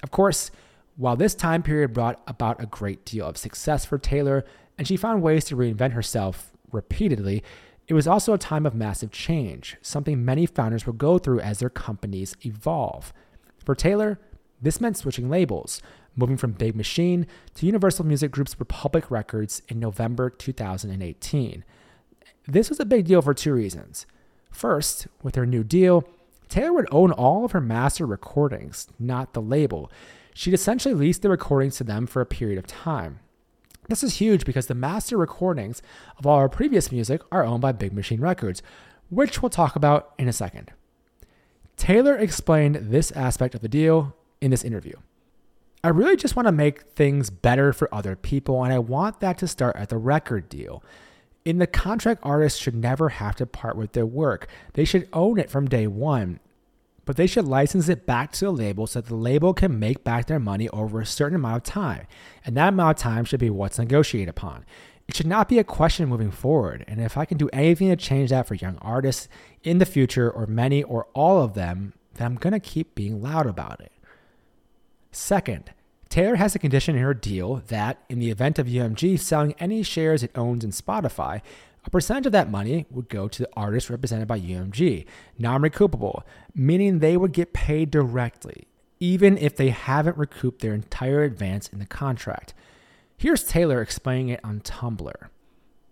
Of 0.01 0.11
course, 0.11 0.49
while 0.95 1.15
this 1.15 1.35
time 1.35 1.61
period 1.61 1.93
brought 1.93 2.21
about 2.25 2.61
a 2.63 2.65
great 2.65 3.05
deal 3.05 3.25
of 3.25 3.37
success 3.37 3.85
for 3.85 3.97
Taylor, 3.97 4.45
and 4.79 4.87
she 4.87 4.95
found 4.95 5.21
ways 5.21 5.43
to 5.43 5.57
reinvent 5.57 5.91
herself 5.91 6.51
repeatedly, 6.71 7.43
it 7.89 7.93
was 7.93 8.07
also 8.07 8.33
a 8.33 8.37
time 8.37 8.65
of 8.65 8.73
massive 8.73 9.11
change, 9.11 9.75
something 9.81 10.23
many 10.23 10.45
founders 10.45 10.85
will 10.85 10.93
go 10.93 11.19
through 11.19 11.41
as 11.41 11.59
their 11.59 11.69
companies 11.69 12.33
evolve. 12.45 13.11
For 13.65 13.75
Taylor, 13.75 14.19
this 14.61 14.79
meant 14.79 14.95
switching 14.95 15.29
labels, 15.29 15.81
moving 16.15 16.37
from 16.37 16.53
Big 16.53 16.77
Machine 16.77 17.27
to 17.55 17.65
Universal 17.65 18.05
Music 18.05 18.31
Group's 18.31 18.57
Republic 18.57 19.11
Records 19.11 19.61
in 19.67 19.81
November 19.81 20.29
2018. 20.29 21.65
This 22.47 22.69
was 22.69 22.79
a 22.79 22.85
big 22.85 23.05
deal 23.05 23.21
for 23.21 23.33
two 23.33 23.53
reasons. 23.53 24.05
First, 24.49 25.07
with 25.21 25.35
her 25.35 25.45
new 25.45 25.65
deal, 25.65 26.07
Taylor 26.47 26.71
would 26.71 26.87
own 26.89 27.11
all 27.11 27.43
of 27.43 27.51
her 27.51 27.59
master 27.59 28.05
recordings, 28.05 28.87
not 28.97 29.33
the 29.33 29.41
label. 29.41 29.91
She'd 30.33 30.53
essentially 30.53 30.95
lease 30.95 31.17
the 31.17 31.29
recordings 31.29 31.75
to 31.77 31.83
them 31.83 32.07
for 32.07 32.21
a 32.21 32.25
period 32.25 32.57
of 32.57 32.65
time. 32.65 33.19
This 33.89 34.03
is 34.03 34.17
huge 34.17 34.45
because 34.45 34.67
the 34.67 34.75
master 34.75 35.17
recordings 35.17 35.81
of 36.17 36.27
all 36.27 36.35
our 36.35 36.47
previous 36.47 36.91
music 36.91 37.21
are 37.31 37.43
owned 37.43 37.61
by 37.61 37.71
Big 37.71 37.91
Machine 37.91 38.21
Records, 38.21 38.61
which 39.09 39.41
we'll 39.41 39.49
talk 39.49 39.75
about 39.75 40.13
in 40.19 40.27
a 40.27 40.33
second. 40.33 40.71
Taylor 41.75 42.15
explained 42.15 42.75
this 42.75 43.11
aspect 43.13 43.55
of 43.55 43.61
the 43.61 43.67
deal 43.67 44.15
in 44.41 44.51
this 44.51 44.63
interview. 44.63 44.93
I 45.83 45.87
really 45.87 46.15
just 46.15 46.35
want 46.35 46.47
to 46.47 46.51
make 46.51 46.83
things 46.83 47.31
better 47.31 47.73
for 47.73 47.93
other 47.93 48.15
people, 48.15 48.63
and 48.63 48.71
I 48.71 48.77
want 48.77 49.21
that 49.21 49.39
to 49.39 49.47
start 49.47 49.75
at 49.75 49.89
the 49.89 49.97
record 49.97 50.49
deal. 50.49 50.83
In 51.43 51.57
the 51.57 51.65
contract, 51.65 52.21
artists 52.21 52.59
should 52.59 52.75
never 52.75 53.09
have 53.09 53.37
to 53.37 53.47
part 53.47 53.75
with 53.75 53.93
their 53.93 54.05
work. 54.05 54.47
They 54.73 54.85
should 54.85 55.09
own 55.13 55.39
it 55.39 55.49
from 55.49 55.67
day 55.67 55.87
one 55.87 56.39
but 57.09 57.17
they 57.17 57.25
should 57.25 57.47
license 57.47 57.89
it 57.89 58.05
back 58.05 58.31
to 58.31 58.45
the 58.45 58.51
label 58.51 58.85
so 58.85 59.01
that 59.01 59.07
the 59.07 59.15
label 59.15 59.51
can 59.51 59.79
make 59.79 60.03
back 60.03 60.27
their 60.27 60.37
money 60.37 60.69
over 60.69 61.01
a 61.01 61.05
certain 61.07 61.37
amount 61.37 61.57
of 61.57 61.63
time. 61.63 62.05
And 62.45 62.55
that 62.55 62.69
amount 62.69 62.99
of 62.99 63.01
time 63.01 63.25
should 63.25 63.39
be 63.39 63.49
what's 63.49 63.79
negotiated 63.79 64.29
upon. 64.29 64.63
It 65.07 65.15
should 65.15 65.25
not 65.25 65.49
be 65.49 65.57
a 65.57 65.63
question 65.63 66.07
moving 66.07 66.29
forward. 66.29 66.85
And 66.87 67.01
if 67.01 67.17
I 67.17 67.25
can 67.25 67.39
do 67.39 67.49
anything 67.51 67.87
to 67.87 67.95
change 67.95 68.29
that 68.29 68.47
for 68.47 68.53
young 68.53 68.77
artists 68.77 69.27
in 69.63 69.79
the 69.79 69.87
future, 69.87 70.29
or 70.29 70.45
many 70.45 70.83
or 70.83 71.07
all 71.15 71.41
of 71.41 71.55
them, 71.55 71.93
then 72.13 72.27
I'm 72.27 72.37
to 72.37 72.59
keep 72.59 72.93
being 72.93 73.23
loud 73.23 73.47
about 73.47 73.81
it. 73.81 73.91
Second, 75.11 75.71
Taylor 76.09 76.35
has 76.35 76.53
a 76.53 76.59
condition 76.59 76.95
in 76.95 77.01
her 77.01 77.15
deal 77.15 77.63
that, 77.69 78.03
in 78.07 78.19
the 78.19 78.29
event 78.29 78.59
of 78.59 78.67
UMG 78.67 79.19
selling 79.19 79.55
any 79.57 79.81
shares 79.81 80.21
it 80.21 80.29
owns 80.35 80.63
in 80.63 80.69
Spotify, 80.69 81.41
a 81.89 81.91
percentage 81.91 82.27
of 82.27 82.31
that 82.33 82.51
money 82.51 82.85
would 82.91 83.09
go 83.09 83.27
to 83.27 83.41
the 83.41 83.49
artist 83.53 83.89
represented 83.89 84.27
by 84.27 84.39
UMG, 84.39 85.07
non 85.39 85.63
recoupable, 85.63 86.21
meaning 86.53 86.99
they 86.99 87.17
would 87.17 87.31
get 87.31 87.51
paid 87.51 87.89
directly, 87.89 88.67
even 88.99 89.39
if 89.39 89.55
they 89.55 89.69
haven't 89.71 90.15
recouped 90.15 90.61
their 90.61 90.75
entire 90.75 91.23
advance 91.23 91.67
in 91.67 91.79
the 91.79 91.87
contract. 91.87 92.53
Here's 93.17 93.43
Taylor 93.43 93.81
explaining 93.81 94.29
it 94.29 94.39
on 94.43 94.59
Tumblr. 94.59 95.15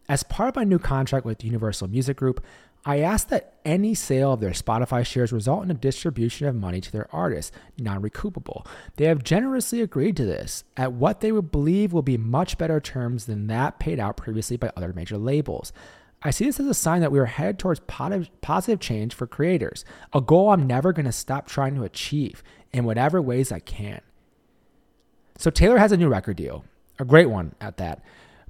As 0.08 0.22
part 0.22 0.50
of 0.50 0.56
my 0.56 0.64
new 0.64 0.78
contract 0.78 1.26
with 1.26 1.44
Universal 1.44 1.88
Music 1.88 2.16
Group, 2.16 2.46
I 2.88 3.00
ask 3.00 3.28
that 3.28 3.56
any 3.66 3.94
sale 3.94 4.32
of 4.32 4.40
their 4.40 4.52
Spotify 4.52 5.06
shares 5.06 5.34
result 5.34 5.62
in 5.62 5.70
a 5.70 5.74
distribution 5.74 6.48
of 6.48 6.56
money 6.56 6.80
to 6.80 6.90
their 6.90 7.14
artists, 7.14 7.52
non 7.78 8.02
recoupable. 8.02 8.66
They 8.96 9.08
have 9.08 9.26
generously 9.26 9.82
agreed 9.82 10.16
to 10.16 10.26
this 10.26 10.64
at 10.78 10.94
what 10.94 11.20
they 11.20 11.34
would 11.34 11.52
believe 11.52 11.92
will 11.92 12.02
be 12.02 12.16
much 12.16 12.58
better 12.58 12.80
terms 12.80 13.26
than 13.26 13.48
that 13.48 13.78
paid 13.78 14.00
out 14.00 14.16
previously 14.16 14.56
by 14.56 14.72
other 14.78 14.94
major 14.94 15.18
labels. 15.18 15.74
I 16.24 16.32
see 16.32 16.46
this 16.46 16.62
as 16.62 16.68
a 16.68 16.74
sign 16.74 17.02
that 17.02 17.12
we 17.12 17.20
are 17.20 17.26
headed 17.26 17.60
towards 17.60 17.82
positive 17.82 18.80
change 18.80 19.14
for 19.14 19.28
creators, 19.28 19.84
a 20.14 20.22
goal 20.22 20.52
I'm 20.52 20.66
never 20.66 20.94
going 20.94 21.06
to 21.06 21.12
stop 21.12 21.46
trying 21.46 21.76
to 21.76 21.84
achieve 21.84 22.42
in 22.72 22.86
whatever 22.86 23.22
ways 23.22 23.52
I 23.52 23.60
can. 23.60 24.00
So, 25.38 25.50
Taylor 25.50 25.78
has 25.78 25.92
a 25.92 25.98
new 25.98 26.08
record 26.08 26.38
deal, 26.38 26.64
a 27.00 27.04
great 27.06 27.30
one 27.30 27.54
at 27.60 27.76
that, 27.78 28.02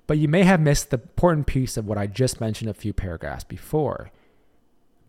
but 0.05 0.19
you 0.19 0.27
may 0.27 0.43
have 0.43 0.59
missed 0.59 0.91
the 0.91 0.97
important 0.97 1.47
piece 1.47 1.75
of 1.75 1.87
what 1.87 1.97
I 1.97 2.05
just 2.05 2.39
mentioned 2.39 2.69
a 2.69 2.75
few 2.75 2.93
paragraphs 2.93 3.43
before. 3.43 4.11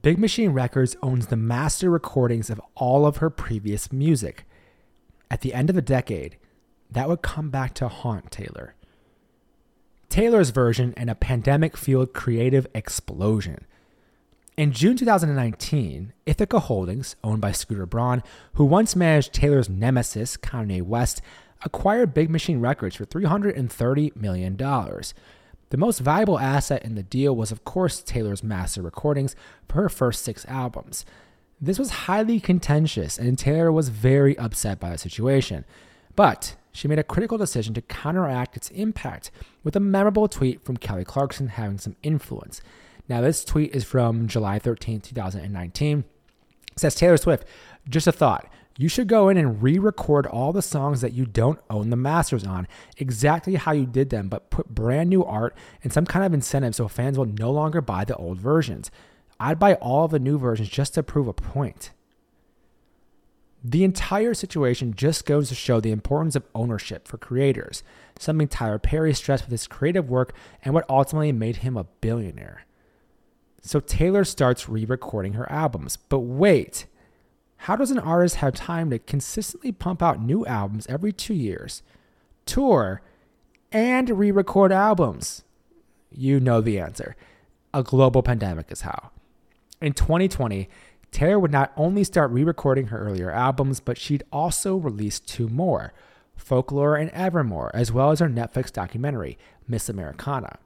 Big 0.00 0.18
Machine 0.18 0.50
Records 0.50 0.96
owns 1.02 1.26
the 1.26 1.36
master 1.36 1.90
recordings 1.90 2.50
of 2.50 2.60
all 2.76 3.04
of 3.04 3.16
her 3.16 3.30
previous 3.30 3.90
music. 3.90 4.44
At 5.28 5.40
the 5.40 5.52
end 5.52 5.70
of 5.70 5.76
the 5.76 5.82
decade, 5.82 6.36
that 6.90 7.08
would 7.08 7.20
come 7.22 7.50
back 7.50 7.74
to 7.74 7.88
haunt 7.88 8.30
Taylor. 8.30 8.74
Taylor's 10.08 10.50
version 10.50 10.94
in 10.96 11.08
a 11.08 11.14
pandemic 11.14 11.76
fueled 11.76 12.14
creative 12.14 12.66
explosion. 12.74 13.66
In 14.56 14.72
June 14.72 14.96
2019, 14.96 16.12
Ithaca 16.26 16.60
Holdings, 16.60 17.16
owned 17.22 17.40
by 17.40 17.52
Scooter 17.52 17.86
Braun, 17.86 18.22
who 18.54 18.64
once 18.64 18.96
managed 18.96 19.32
Taylor's 19.32 19.68
nemesis, 19.68 20.36
Kanye 20.36 20.82
West, 20.82 21.20
acquired 21.64 22.14
Big 22.14 22.30
Machine 22.30 22.60
Records 22.60 22.96
for 22.96 23.04
$330 23.04 24.16
million. 24.16 24.56
The 25.70 25.76
most 25.76 25.98
valuable 25.98 26.38
asset 26.38 26.84
in 26.84 26.94
the 26.94 27.02
deal 27.02 27.36
was, 27.36 27.52
of 27.52 27.64
course, 27.64 28.02
Taylor's 28.02 28.42
master 28.42 28.80
recordings 28.80 29.36
for 29.68 29.82
her 29.82 29.88
first 29.88 30.24
six 30.24 30.46
albums. 30.46 31.04
This 31.60 31.78
was 31.78 31.90
highly 31.90 32.40
contentious, 32.40 33.18
and 33.18 33.38
Taylor 33.38 33.70
was 33.70 33.88
very 33.90 34.38
upset 34.38 34.80
by 34.80 34.90
the 34.90 34.98
situation. 34.98 35.64
But 36.16 36.56
she 36.72 36.88
made 36.88 36.98
a 36.98 37.04
critical 37.04 37.36
decision 37.36 37.74
to 37.74 37.82
counteract 37.82 38.56
its 38.56 38.70
impact 38.70 39.30
with 39.62 39.76
a 39.76 39.80
memorable 39.80 40.28
tweet 40.28 40.64
from 40.64 40.76
Kelly 40.76 41.04
Clarkson 41.04 41.48
having 41.48 41.78
some 41.78 41.96
influence. 42.02 42.62
Now, 43.08 43.20
this 43.20 43.44
tweet 43.44 43.74
is 43.74 43.84
from 43.84 44.28
July 44.28 44.58
13, 44.58 45.00
2019. 45.00 45.98
It 45.98 46.78
says 46.78 46.94
Taylor 46.94 47.16
Swift, 47.16 47.46
just 47.88 48.06
a 48.06 48.12
thought 48.12 48.50
you 48.80 48.88
should 48.88 49.08
go 49.08 49.28
in 49.28 49.36
and 49.36 49.60
re 49.60 49.76
record 49.76 50.24
all 50.24 50.52
the 50.52 50.62
songs 50.62 51.00
that 51.00 51.12
you 51.12 51.26
don't 51.26 51.58
own 51.68 51.90
the 51.90 51.96
masters 51.96 52.44
on, 52.44 52.68
exactly 52.96 53.56
how 53.56 53.72
you 53.72 53.84
did 53.84 54.10
them, 54.10 54.28
but 54.28 54.50
put 54.50 54.72
brand 54.72 55.10
new 55.10 55.24
art 55.24 55.54
and 55.82 55.92
some 55.92 56.06
kind 56.06 56.24
of 56.24 56.32
incentive 56.32 56.76
so 56.76 56.86
fans 56.86 57.18
will 57.18 57.26
no 57.26 57.50
longer 57.50 57.80
buy 57.80 58.04
the 58.04 58.14
old 58.14 58.38
versions. 58.38 58.88
I'd 59.40 59.58
buy 59.58 59.74
all 59.74 60.06
the 60.06 60.20
new 60.20 60.38
versions 60.38 60.68
just 60.68 60.94
to 60.94 61.02
prove 61.02 61.26
a 61.26 61.32
point. 61.32 61.90
The 63.64 63.82
entire 63.82 64.32
situation 64.32 64.94
just 64.94 65.26
goes 65.26 65.48
to 65.48 65.56
show 65.56 65.80
the 65.80 65.90
importance 65.90 66.36
of 66.36 66.46
ownership 66.54 67.08
for 67.08 67.18
creators, 67.18 67.82
something 68.16 68.46
Tyler 68.46 68.78
Perry 68.78 69.12
stressed 69.12 69.44
with 69.44 69.50
his 69.50 69.66
creative 69.66 70.08
work 70.08 70.32
and 70.64 70.72
what 70.72 70.88
ultimately 70.88 71.32
made 71.32 71.56
him 71.56 71.76
a 71.76 71.88
billionaire. 72.00 72.64
So 73.60 73.80
Taylor 73.80 74.22
starts 74.22 74.68
re 74.68 74.84
recording 74.84 75.32
her 75.32 75.50
albums. 75.50 75.96
But 75.96 76.20
wait, 76.20 76.86
how 77.62 77.76
does 77.76 77.90
an 77.90 77.98
artist 77.98 78.36
have 78.36 78.54
time 78.54 78.90
to 78.90 78.98
consistently 78.98 79.72
pump 79.72 80.02
out 80.02 80.22
new 80.22 80.46
albums 80.46 80.86
every 80.88 81.12
two 81.12 81.34
years, 81.34 81.82
tour, 82.46 83.02
and 83.72 84.08
re 84.10 84.30
record 84.30 84.72
albums? 84.72 85.44
You 86.10 86.40
know 86.40 86.60
the 86.60 86.78
answer. 86.78 87.16
A 87.74 87.82
global 87.82 88.22
pandemic 88.22 88.70
is 88.70 88.82
how. 88.82 89.10
In 89.80 89.92
2020, 89.92 90.68
Taylor 91.10 91.38
would 91.38 91.52
not 91.52 91.72
only 91.76 92.04
start 92.04 92.30
re 92.30 92.44
recording 92.44 92.86
her 92.86 92.98
earlier 92.98 93.30
albums, 93.30 93.80
but 93.80 93.98
she'd 93.98 94.24
also 94.32 94.76
release 94.76 95.20
two 95.20 95.48
more 95.48 95.92
Folklore 96.36 96.96
and 96.96 97.10
Evermore, 97.10 97.70
as 97.74 97.90
well 97.90 98.10
as 98.12 98.20
her 98.20 98.28
Netflix 98.28 98.72
documentary, 98.72 99.36
Miss 99.66 99.88
Americana. 99.88 100.58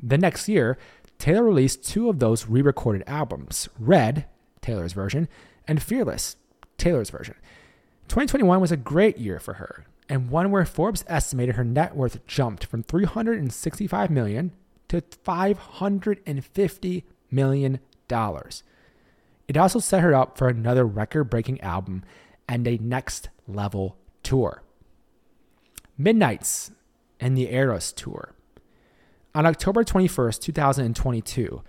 The 0.00 0.18
next 0.18 0.48
year, 0.48 0.76
Taylor 1.18 1.44
released 1.44 1.84
two 1.84 2.08
of 2.08 2.18
those 2.18 2.46
re 2.46 2.62
recorded 2.62 3.02
albums 3.06 3.68
Red, 3.78 4.26
Taylor's 4.60 4.92
version, 4.92 5.26
and 5.68 5.82
Fearless, 5.82 6.36
Taylor's 6.78 7.10
version. 7.10 7.36
2021 8.08 8.60
was 8.60 8.72
a 8.72 8.76
great 8.76 9.18
year 9.18 9.38
for 9.38 9.54
her, 9.54 9.84
and 10.08 10.30
one 10.30 10.50
where 10.50 10.64
Forbes 10.64 11.04
estimated 11.06 11.54
her 11.56 11.64
net 11.64 11.94
worth 11.94 12.26
jumped 12.26 12.64
from 12.64 12.82
365 12.82 14.10
million 14.10 14.52
to 14.88 15.02
550 15.22 17.04
million 17.30 17.78
dollars. 18.08 18.62
It 19.46 19.56
also 19.56 19.78
set 19.78 20.02
her 20.02 20.14
up 20.14 20.36
for 20.36 20.48
another 20.48 20.86
record-breaking 20.86 21.60
album 21.60 22.04
and 22.48 22.66
a 22.66 22.78
next 22.78 23.28
level 23.46 23.96
tour. 24.22 24.62
Midnights 25.96 26.70
and 27.20 27.36
the 27.36 27.52
Eras 27.52 27.92
tour. 27.92 28.34
On 29.34 29.46
October 29.46 29.84
21st, 29.84 30.40
2022, 30.40 31.62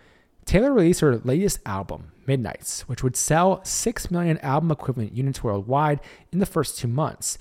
Taylor 0.45 0.73
released 0.73 1.01
her 1.01 1.17
latest 1.17 1.59
album, 1.65 2.11
Midnights, 2.29 2.81
which 2.81 3.01
would 3.01 3.15
sell 3.15 3.59
6 3.65 4.12
million 4.12 4.38
album 4.38 4.69
equivalent 4.69 5.17
units 5.17 5.43
worldwide 5.43 6.00
in 6.31 6.38
the 6.38 6.45
first 6.45 6.77
two 6.77 6.88
months. 6.88 7.39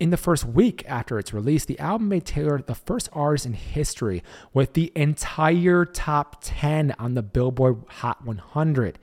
In 0.00 0.08
the 0.08 0.16
first 0.16 0.46
week 0.46 0.82
after 0.88 1.18
its 1.18 1.34
release, 1.34 1.66
the 1.66 1.78
album 1.78 2.08
made 2.08 2.24
Taylor 2.24 2.58
the 2.58 2.74
first 2.74 3.10
artist 3.12 3.44
in 3.44 3.52
history 3.52 4.22
with 4.54 4.72
the 4.72 4.90
entire 4.96 5.84
top 5.84 6.38
10 6.40 6.94
on 6.98 7.12
the 7.12 7.22
Billboard 7.22 7.82
Hot 8.00 8.24
100. 8.24 8.98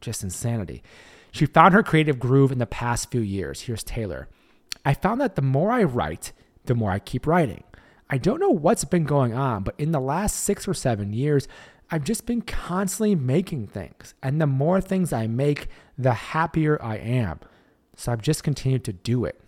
Just 0.00 0.22
insanity. 0.22 0.82
She 1.32 1.44
found 1.44 1.74
her 1.74 1.82
creative 1.82 2.18
groove 2.18 2.50
in 2.50 2.58
the 2.58 2.66
past 2.66 3.10
few 3.10 3.20
years. 3.20 3.60
Here's 3.60 3.84
Taylor. 3.84 4.26
I 4.86 4.94
found 4.94 5.20
that 5.20 5.36
the 5.36 5.42
more 5.42 5.70
I 5.70 5.84
write, 5.84 6.32
the 6.64 6.74
more 6.74 6.90
I 6.90 6.98
keep 6.98 7.26
writing. 7.26 7.62
I 8.08 8.16
don't 8.16 8.40
know 8.40 8.48
what's 8.48 8.84
been 8.84 9.04
going 9.04 9.34
on, 9.34 9.64
but 9.64 9.74
in 9.76 9.92
the 9.92 10.00
last 10.00 10.36
six 10.40 10.66
or 10.66 10.72
seven 10.72 11.12
years, 11.12 11.46
I've 11.90 12.04
just 12.04 12.26
been 12.26 12.42
constantly 12.42 13.14
making 13.14 13.68
things. 13.68 14.14
And 14.22 14.40
the 14.40 14.46
more 14.46 14.80
things 14.80 15.12
I 15.12 15.26
make, 15.26 15.68
the 15.96 16.12
happier 16.12 16.82
I 16.82 16.96
am. 16.96 17.40
So 17.96 18.12
I've 18.12 18.22
just 18.22 18.42
continued 18.42 18.84
to 18.84 18.92
do 18.92 19.24
it. 19.24 19.40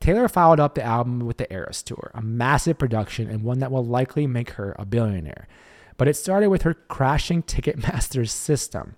Taylor 0.00 0.28
followed 0.28 0.60
up 0.60 0.74
the 0.74 0.82
album 0.82 1.20
with 1.20 1.38
the 1.38 1.50
Eras 1.52 1.82
Tour, 1.82 2.10
a 2.14 2.22
massive 2.22 2.78
production 2.78 3.28
and 3.28 3.42
one 3.42 3.60
that 3.60 3.70
will 3.70 3.84
likely 3.84 4.26
make 4.26 4.50
her 4.50 4.74
a 4.78 4.84
billionaire. 4.84 5.48
But 5.96 6.08
it 6.08 6.14
started 6.14 6.48
with 6.50 6.62
her 6.62 6.74
crashing 6.74 7.42
Ticketmaster's 7.42 8.32
system. 8.32 8.96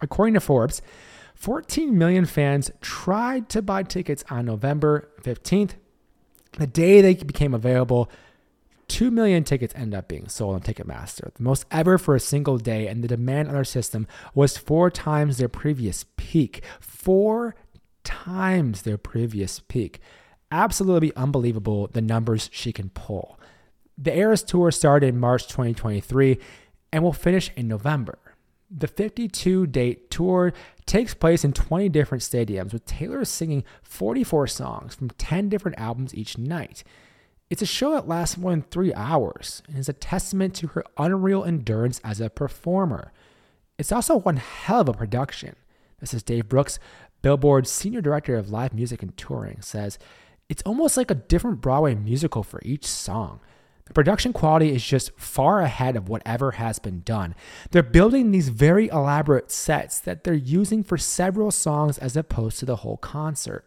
According 0.00 0.34
to 0.34 0.40
Forbes, 0.40 0.80
14 1.34 1.96
million 1.96 2.24
fans 2.24 2.70
tried 2.80 3.48
to 3.50 3.62
buy 3.62 3.82
tickets 3.82 4.24
on 4.30 4.46
November 4.46 5.08
15th. 5.22 5.72
The 6.58 6.66
day 6.66 7.00
they 7.00 7.14
became 7.14 7.54
available, 7.54 8.10
2 8.88 9.10
million 9.10 9.44
tickets 9.44 9.74
ended 9.76 9.98
up 9.98 10.08
being 10.08 10.28
sold 10.28 10.54
on 10.54 10.60
Ticketmaster, 10.62 11.32
the 11.34 11.42
most 11.42 11.66
ever 11.70 11.98
for 11.98 12.14
a 12.14 12.20
single 12.20 12.58
day, 12.58 12.88
and 12.88 13.04
the 13.04 13.08
demand 13.08 13.48
on 13.48 13.54
their 13.54 13.64
system 13.64 14.06
was 14.34 14.56
four 14.56 14.90
times 14.90 15.36
their 15.36 15.48
previous 15.48 16.04
peak. 16.16 16.62
Four 16.80 17.54
times 18.02 18.82
their 18.82 18.96
previous 18.96 19.60
peak. 19.60 20.00
Absolutely 20.50 21.14
unbelievable 21.14 21.88
the 21.88 22.00
numbers 22.00 22.48
she 22.52 22.72
can 22.72 22.88
pull. 22.90 23.38
The 23.98 24.16
Eras 24.16 24.42
Tour 24.42 24.70
started 24.70 25.08
in 25.08 25.20
March 25.20 25.46
2023 25.48 26.38
and 26.92 27.02
will 27.02 27.12
finish 27.12 27.50
in 27.56 27.68
November. 27.68 28.18
The 28.70 28.86
52 28.86 29.66
date 29.66 30.10
tour 30.10 30.52
takes 30.86 31.14
place 31.14 31.44
in 31.44 31.52
20 31.52 31.88
different 31.88 32.22
stadiums, 32.22 32.72
with 32.72 32.84
Taylor 32.84 33.24
singing 33.24 33.64
44 33.82 34.46
songs 34.46 34.94
from 34.94 35.10
10 35.10 35.48
different 35.48 35.78
albums 35.78 36.14
each 36.14 36.38
night. 36.38 36.84
It's 37.50 37.62
a 37.62 37.66
show 37.66 37.92
that 37.92 38.06
lasts 38.06 38.36
more 38.36 38.50
than 38.50 38.62
three 38.62 38.92
hours 38.92 39.62
and 39.66 39.78
is 39.78 39.88
a 39.88 39.94
testament 39.94 40.54
to 40.56 40.68
her 40.68 40.84
unreal 40.98 41.44
endurance 41.44 42.00
as 42.04 42.20
a 42.20 42.28
performer. 42.28 43.12
It's 43.78 43.92
also 43.92 44.16
one 44.16 44.36
hell 44.36 44.80
of 44.82 44.88
a 44.88 44.92
production. 44.92 45.56
This 46.00 46.12
is 46.12 46.22
Dave 46.22 46.48
Brooks, 46.48 46.78
Billboard's 47.22 47.70
Senior 47.70 48.02
Director 48.02 48.36
of 48.36 48.50
Live 48.50 48.74
Music 48.74 49.02
and 49.02 49.16
Touring, 49.16 49.62
says 49.62 49.98
it's 50.48 50.62
almost 50.62 50.96
like 50.96 51.10
a 51.10 51.14
different 51.14 51.60
Broadway 51.60 51.94
musical 51.94 52.42
for 52.42 52.60
each 52.64 52.86
song. 52.86 53.40
The 53.86 53.94
production 53.94 54.34
quality 54.34 54.74
is 54.74 54.84
just 54.84 55.18
far 55.18 55.60
ahead 55.60 55.96
of 55.96 56.10
whatever 56.10 56.52
has 56.52 56.78
been 56.78 57.00
done. 57.00 57.34
They're 57.70 57.82
building 57.82 58.30
these 58.30 58.50
very 58.50 58.88
elaborate 58.88 59.50
sets 59.50 59.98
that 60.00 60.24
they're 60.24 60.34
using 60.34 60.84
for 60.84 60.98
several 60.98 61.50
songs 61.50 61.96
as 61.96 62.14
opposed 62.14 62.58
to 62.58 62.66
the 62.66 62.76
whole 62.76 62.98
concert. 62.98 63.64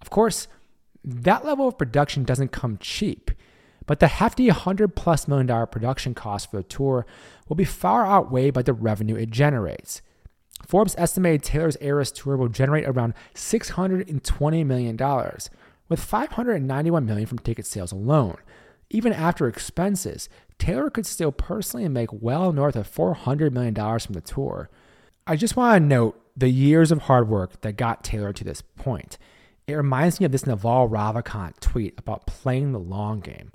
Of 0.00 0.10
course, 0.10 0.46
that 1.04 1.44
level 1.44 1.68
of 1.68 1.78
production 1.78 2.24
doesn't 2.24 2.52
come 2.52 2.78
cheap, 2.78 3.30
but 3.86 4.00
the 4.00 4.08
hefty 4.08 4.46
100 4.46 4.94
plus 4.94 5.26
million 5.26 5.46
dollar 5.46 5.66
production 5.66 6.14
cost 6.14 6.50
for 6.50 6.58
the 6.58 6.62
tour 6.62 7.06
will 7.48 7.56
be 7.56 7.64
far 7.64 8.06
outweighed 8.06 8.54
by 8.54 8.62
the 8.62 8.72
revenue 8.72 9.16
it 9.16 9.30
generates. 9.30 10.02
Forbes 10.66 10.94
estimated 10.98 11.42
Taylor's 11.42 11.76
Eras 11.80 12.12
tour 12.12 12.36
will 12.36 12.48
generate 12.48 12.84
around 12.86 13.14
$620 13.34 14.66
million, 14.66 14.96
with 15.88 16.00
591 16.00 17.06
million 17.06 17.26
from 17.26 17.38
ticket 17.38 17.66
sales 17.66 17.92
alone. 17.92 18.36
Even 18.90 19.12
after 19.12 19.46
expenses, 19.46 20.28
Taylor 20.58 20.90
could 20.90 21.06
still 21.06 21.32
personally 21.32 21.88
make 21.88 22.10
well 22.12 22.52
north 22.52 22.76
of 22.76 22.92
$400 22.92 23.52
million 23.52 23.74
from 23.74 24.12
the 24.12 24.20
tour. 24.20 24.68
I 25.26 25.36
just 25.36 25.56
want 25.56 25.80
to 25.80 25.86
note 25.86 26.20
the 26.36 26.50
years 26.50 26.92
of 26.92 27.02
hard 27.02 27.28
work 27.28 27.60
that 27.62 27.76
got 27.76 28.04
Taylor 28.04 28.32
to 28.32 28.44
this 28.44 28.62
point. 28.62 29.16
It 29.70 29.76
reminds 29.76 30.18
me 30.18 30.26
of 30.26 30.32
this 30.32 30.46
Naval 30.46 30.88
Ravikant 30.88 31.60
tweet 31.60 31.94
about 31.96 32.26
playing 32.26 32.72
the 32.72 32.80
long 32.80 33.20
game. 33.20 33.52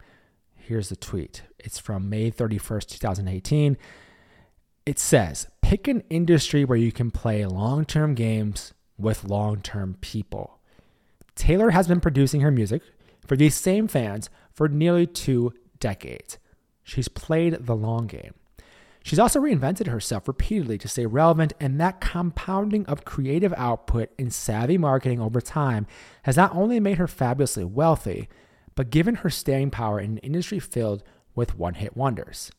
Here's 0.55 0.89
the 0.89 0.95
tweet. 0.95 1.43
It's 1.59 1.77
from 1.77 2.09
May 2.09 2.31
31st, 2.31 2.87
2018. 2.87 3.77
It 4.85 4.97
says, 4.97 5.47
pick 5.61 5.87
an 5.89 6.03
industry 6.09 6.63
where 6.63 6.77
you 6.77 6.91
can 6.93 7.11
play 7.11 7.45
long 7.45 7.83
term 7.83 8.15
games 8.15 8.73
with 8.97 9.25
long 9.25 9.61
term 9.61 9.97
people. 9.99 10.59
Taylor 11.35 11.71
has 11.71 11.87
been 11.87 11.99
producing 11.99 12.41
her 12.41 12.51
music 12.51 12.81
for 13.27 13.35
these 13.35 13.55
same 13.55 13.87
fans 13.87 14.29
for 14.53 14.69
nearly 14.69 15.05
two 15.05 15.53
decades. 15.79 16.37
She's 16.83 17.09
played 17.09 17.65
the 17.65 17.75
long 17.75 18.07
game. 18.07 18.35
She's 19.05 19.19
also 19.19 19.39
reinvented 19.39 19.85
herself 19.85 20.27
repeatedly 20.27 20.79
to 20.79 20.87
stay 20.87 21.05
relevant, 21.05 21.53
and 21.59 21.79
that 21.79 22.01
compounding 22.01 22.87
of 22.87 23.05
creative 23.05 23.53
output 23.55 24.09
and 24.17 24.33
savvy 24.33 24.79
marketing 24.79 25.21
over 25.21 25.39
time 25.39 25.85
has 26.23 26.35
not 26.35 26.55
only 26.55 26.79
made 26.79 26.97
her 26.97 27.07
fabulously 27.07 27.65
wealthy, 27.65 28.27
but 28.73 28.89
given 28.89 29.17
her 29.17 29.29
staying 29.29 29.69
power 29.69 29.99
in 29.99 30.13
an 30.13 30.17
industry 30.17 30.57
filled 30.57 31.03
with 31.35 31.55
one 31.55 31.75
hit 31.75 31.95
wonders. 31.95 32.49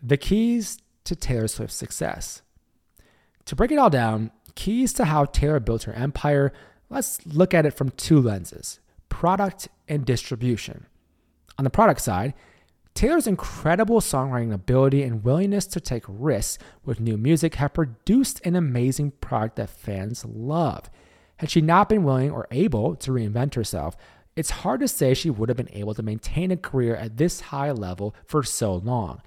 The 0.00 0.16
keys 0.16 0.78
to 1.02 1.16
Taylor 1.16 1.48
Swift's 1.48 1.74
success. 1.74 2.42
To 3.46 3.56
break 3.56 3.72
it 3.72 3.78
all 3.78 3.90
down, 3.90 4.30
keys 4.54 4.92
to 4.92 5.04
how 5.04 5.24
Taylor 5.24 5.58
built 5.58 5.82
her 5.82 5.94
empire, 5.94 6.52
let's 6.90 7.26
look 7.26 7.52
at 7.52 7.66
it 7.66 7.72
from 7.74 7.90
two 7.90 8.20
lenses 8.20 8.78
product 9.08 9.68
and 9.88 10.06
distribution. 10.06 10.86
On 11.58 11.64
the 11.64 11.70
product 11.70 12.02
side, 12.02 12.34
Taylor's 12.94 13.26
incredible 13.26 14.00
songwriting 14.00 14.52
ability 14.52 15.02
and 15.02 15.24
willingness 15.24 15.66
to 15.66 15.80
take 15.80 16.04
risks 16.06 16.62
with 16.84 17.00
new 17.00 17.16
music 17.16 17.56
have 17.56 17.74
produced 17.74 18.40
an 18.46 18.54
amazing 18.54 19.10
product 19.20 19.56
that 19.56 19.68
fans 19.68 20.24
love. 20.24 20.88
Had 21.38 21.50
she 21.50 21.60
not 21.60 21.88
been 21.88 22.04
willing 22.04 22.30
or 22.30 22.46
able 22.52 22.94
to 22.96 23.10
reinvent 23.10 23.54
herself, 23.54 23.96
it's 24.36 24.50
hard 24.50 24.78
to 24.78 24.88
say 24.88 25.12
she 25.12 25.28
would 25.28 25.48
have 25.48 25.56
been 25.56 25.68
able 25.72 25.92
to 25.94 26.04
maintain 26.04 26.52
a 26.52 26.56
career 26.56 26.94
at 26.94 27.16
this 27.16 27.40
high 27.40 27.72
level 27.72 28.14
for 28.24 28.44
so 28.44 28.76
long. 28.76 29.20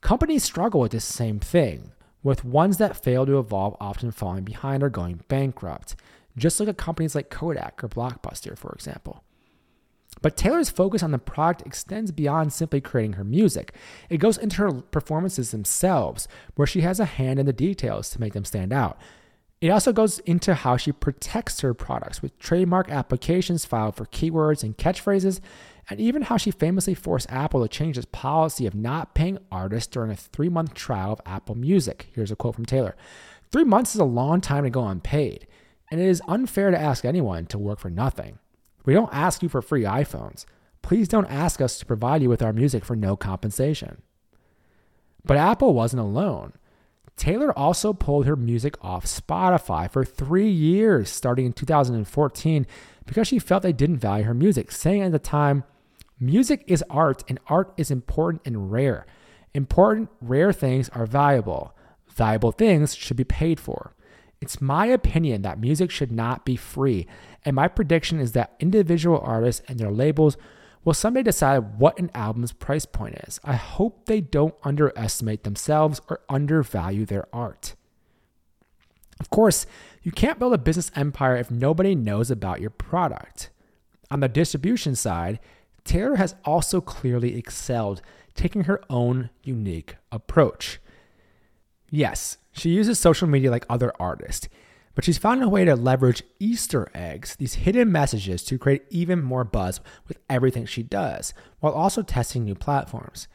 Companies 0.00 0.42
struggle 0.42 0.80
with 0.80 0.92
this 0.92 1.04
same 1.04 1.38
thing, 1.38 1.92
with 2.22 2.46
ones 2.46 2.78
that 2.78 3.02
fail 3.02 3.26
to 3.26 3.38
evolve 3.38 3.76
often 3.78 4.10
falling 4.10 4.44
behind 4.44 4.82
or 4.82 4.88
going 4.88 5.22
bankrupt. 5.28 5.96
Just 6.36 6.58
look 6.58 6.68
at 6.68 6.78
companies 6.78 7.14
like 7.14 7.28
Kodak 7.28 7.84
or 7.84 7.88
Blockbuster, 7.88 8.56
for 8.56 8.72
example. 8.72 9.22
But 10.20 10.36
Taylor's 10.36 10.70
focus 10.70 11.02
on 11.02 11.10
the 11.10 11.18
product 11.18 11.66
extends 11.66 12.12
beyond 12.12 12.52
simply 12.52 12.80
creating 12.80 13.14
her 13.14 13.24
music. 13.24 13.74
It 14.10 14.18
goes 14.18 14.38
into 14.38 14.58
her 14.58 14.72
performances 14.72 15.50
themselves, 15.50 16.28
where 16.54 16.66
she 16.66 16.82
has 16.82 17.00
a 17.00 17.04
hand 17.04 17.40
in 17.40 17.46
the 17.46 17.52
details 17.52 18.10
to 18.10 18.20
make 18.20 18.34
them 18.34 18.44
stand 18.44 18.72
out. 18.72 18.98
It 19.62 19.70
also 19.70 19.92
goes 19.92 20.18
into 20.20 20.54
how 20.54 20.76
she 20.76 20.90
protects 20.90 21.60
her 21.60 21.72
products 21.72 22.20
with 22.20 22.36
trademark 22.38 22.90
applications 22.90 23.64
filed 23.64 23.94
for 23.94 24.06
keywords 24.06 24.64
and 24.64 24.76
catchphrases, 24.76 25.40
and 25.88 26.00
even 26.00 26.22
how 26.22 26.36
she 26.36 26.50
famously 26.50 26.94
forced 26.94 27.30
Apple 27.30 27.62
to 27.62 27.68
change 27.68 27.96
its 27.96 28.08
policy 28.10 28.66
of 28.66 28.74
not 28.74 29.14
paying 29.14 29.38
artists 29.52 29.86
during 29.88 30.10
a 30.10 30.16
three 30.16 30.48
month 30.48 30.74
trial 30.74 31.12
of 31.12 31.20
Apple 31.24 31.54
Music. 31.54 32.08
Here's 32.12 32.32
a 32.32 32.36
quote 32.36 32.56
from 32.56 32.66
Taylor 32.66 32.96
Three 33.52 33.64
months 33.64 33.94
is 33.94 34.00
a 34.00 34.04
long 34.04 34.40
time 34.40 34.64
to 34.64 34.70
go 34.70 34.86
unpaid, 34.86 35.46
and 35.92 36.00
it 36.00 36.08
is 36.08 36.22
unfair 36.26 36.72
to 36.72 36.80
ask 36.80 37.04
anyone 37.04 37.46
to 37.46 37.58
work 37.58 37.78
for 37.78 37.90
nothing. 37.90 38.40
We 38.84 38.94
don't 38.94 39.12
ask 39.12 39.42
you 39.42 39.48
for 39.48 39.62
free 39.62 39.82
iPhones. 39.82 40.44
Please 40.82 41.08
don't 41.08 41.30
ask 41.30 41.60
us 41.60 41.78
to 41.78 41.86
provide 41.86 42.22
you 42.22 42.28
with 42.28 42.42
our 42.42 42.52
music 42.52 42.84
for 42.84 42.96
no 42.96 43.16
compensation. 43.16 44.02
But 45.24 45.36
Apple 45.36 45.74
wasn't 45.74 46.02
alone. 46.02 46.54
Taylor 47.16 47.56
also 47.56 47.92
pulled 47.92 48.26
her 48.26 48.34
music 48.34 48.74
off 48.82 49.04
Spotify 49.04 49.88
for 49.90 50.04
three 50.04 50.50
years, 50.50 51.10
starting 51.10 51.46
in 51.46 51.52
2014, 51.52 52.66
because 53.06 53.28
she 53.28 53.38
felt 53.38 53.62
they 53.62 53.72
didn't 53.72 53.98
value 53.98 54.24
her 54.24 54.34
music, 54.34 54.72
saying 54.72 55.02
at 55.02 55.12
the 55.12 55.18
time, 55.18 55.64
Music 56.22 56.62
is 56.68 56.84
art, 56.88 57.24
and 57.26 57.40
art 57.48 57.72
is 57.76 57.90
important 57.90 58.42
and 58.44 58.70
rare. 58.70 59.04
Important, 59.54 60.08
rare 60.20 60.52
things 60.52 60.88
are 60.90 61.04
valuable. 61.04 61.76
Valuable 62.06 62.52
things 62.52 62.94
should 62.94 63.16
be 63.16 63.24
paid 63.24 63.58
for. 63.58 63.92
It's 64.42 64.60
my 64.60 64.86
opinion 64.86 65.42
that 65.42 65.60
music 65.60 65.92
should 65.92 66.10
not 66.10 66.44
be 66.44 66.56
free, 66.56 67.06
and 67.44 67.54
my 67.54 67.68
prediction 67.68 68.18
is 68.18 68.32
that 68.32 68.56
individual 68.58 69.20
artists 69.22 69.62
and 69.68 69.78
their 69.78 69.92
labels 69.92 70.36
will 70.84 70.94
someday 70.94 71.22
decide 71.22 71.78
what 71.78 71.96
an 72.00 72.10
album's 72.12 72.52
price 72.52 72.84
point 72.84 73.14
is. 73.28 73.38
I 73.44 73.54
hope 73.54 74.06
they 74.06 74.20
don't 74.20 74.56
underestimate 74.64 75.44
themselves 75.44 76.00
or 76.10 76.22
undervalue 76.28 77.06
their 77.06 77.28
art. 77.32 77.76
Of 79.20 79.30
course, 79.30 79.64
you 80.02 80.10
can't 80.10 80.40
build 80.40 80.54
a 80.54 80.58
business 80.58 80.90
empire 80.96 81.36
if 81.36 81.48
nobody 81.48 81.94
knows 81.94 82.28
about 82.28 82.60
your 82.60 82.70
product. 82.70 83.50
On 84.10 84.18
the 84.18 84.28
distribution 84.28 84.96
side, 84.96 85.38
Taylor 85.84 86.16
has 86.16 86.34
also 86.44 86.80
clearly 86.80 87.36
excelled, 87.38 88.02
taking 88.34 88.64
her 88.64 88.82
own 88.90 89.30
unique 89.44 89.98
approach. 90.10 90.80
Yes, 91.90 92.38
she 92.52 92.70
uses 92.70 92.98
social 92.98 93.26
media 93.26 93.50
like 93.50 93.66
other 93.68 93.92
artists, 93.98 94.48
but 94.94 95.04
she's 95.04 95.18
found 95.18 95.42
a 95.42 95.48
way 95.48 95.64
to 95.64 95.74
leverage 95.74 96.22
Easter 96.38 96.90
eggs, 96.94 97.36
these 97.36 97.54
hidden 97.54 97.90
messages, 97.90 98.44
to 98.44 98.58
create 98.58 98.84
even 98.90 99.22
more 99.22 99.44
buzz 99.44 99.80
with 100.06 100.18
everything 100.28 100.66
she 100.66 100.82
does, 100.82 101.32
while 101.60 101.72
also 101.72 102.02
testing 102.02 102.44
new 102.44 102.54
platforms. 102.54 103.26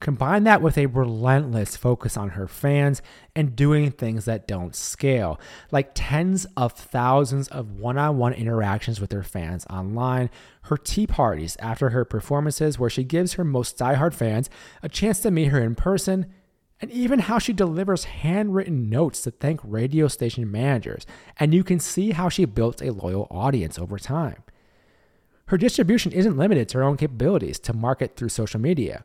Combine 0.00 0.42
that 0.42 0.62
with 0.62 0.76
a 0.78 0.86
relentless 0.86 1.76
focus 1.76 2.16
on 2.16 2.30
her 2.30 2.48
fans 2.48 3.02
and 3.36 3.54
doing 3.54 3.92
things 3.92 4.24
that 4.24 4.48
don't 4.48 4.74
scale, 4.74 5.38
like 5.70 5.92
tens 5.94 6.44
of 6.56 6.72
thousands 6.72 7.46
of 7.48 7.78
one 7.78 7.98
on 7.98 8.18
one 8.18 8.32
interactions 8.32 9.00
with 9.00 9.12
her 9.12 9.22
fans 9.22 9.64
online, 9.70 10.28
her 10.62 10.76
tea 10.76 11.06
parties 11.06 11.56
after 11.60 11.90
her 11.90 12.04
performances, 12.04 12.80
where 12.80 12.90
she 12.90 13.04
gives 13.04 13.34
her 13.34 13.44
most 13.44 13.78
diehard 13.78 14.12
fans 14.12 14.50
a 14.82 14.88
chance 14.88 15.20
to 15.20 15.30
meet 15.30 15.48
her 15.48 15.60
in 15.60 15.76
person, 15.76 16.26
and 16.82 16.90
even 16.90 17.20
how 17.20 17.38
she 17.38 17.52
delivers 17.52 18.04
handwritten 18.04 18.90
notes 18.90 19.22
to 19.22 19.30
thank 19.30 19.60
radio 19.62 20.08
station 20.08 20.50
managers. 20.50 21.06
And 21.38 21.54
you 21.54 21.62
can 21.62 21.78
see 21.78 22.10
how 22.10 22.28
she 22.28 22.44
built 22.44 22.82
a 22.82 22.92
loyal 22.92 23.28
audience 23.30 23.78
over 23.78 23.98
time. 23.98 24.42
Her 25.46 25.56
distribution 25.56 26.10
isn't 26.10 26.36
limited 26.36 26.68
to 26.70 26.78
her 26.78 26.84
own 26.84 26.96
capabilities 26.96 27.60
to 27.60 27.72
market 27.72 28.16
through 28.16 28.30
social 28.30 28.60
media. 28.60 29.04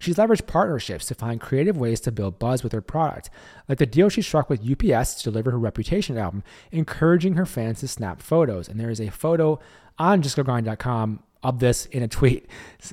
She's 0.00 0.16
leveraged 0.16 0.48
partnerships 0.48 1.06
to 1.06 1.14
find 1.14 1.40
creative 1.40 1.76
ways 1.76 2.00
to 2.00 2.10
build 2.10 2.40
buzz 2.40 2.64
with 2.64 2.72
her 2.72 2.80
product, 2.80 3.30
like 3.68 3.78
the 3.78 3.86
deal 3.86 4.08
she 4.08 4.20
struck 4.20 4.50
with 4.50 4.68
UPS 4.68 5.14
to 5.14 5.30
deliver 5.30 5.52
her 5.52 5.58
Reputation 5.60 6.18
album, 6.18 6.42
encouraging 6.72 7.34
her 7.34 7.46
fans 7.46 7.80
to 7.80 7.88
snap 7.88 8.20
photos. 8.20 8.68
And 8.68 8.80
there 8.80 8.90
is 8.90 9.00
a 9.00 9.10
photo 9.10 9.60
on 9.98 10.22
justgogrind.com 10.22 11.22
of 11.42 11.58
this 11.58 11.86
in 11.86 12.02
a 12.02 12.08
tweet 12.08 12.48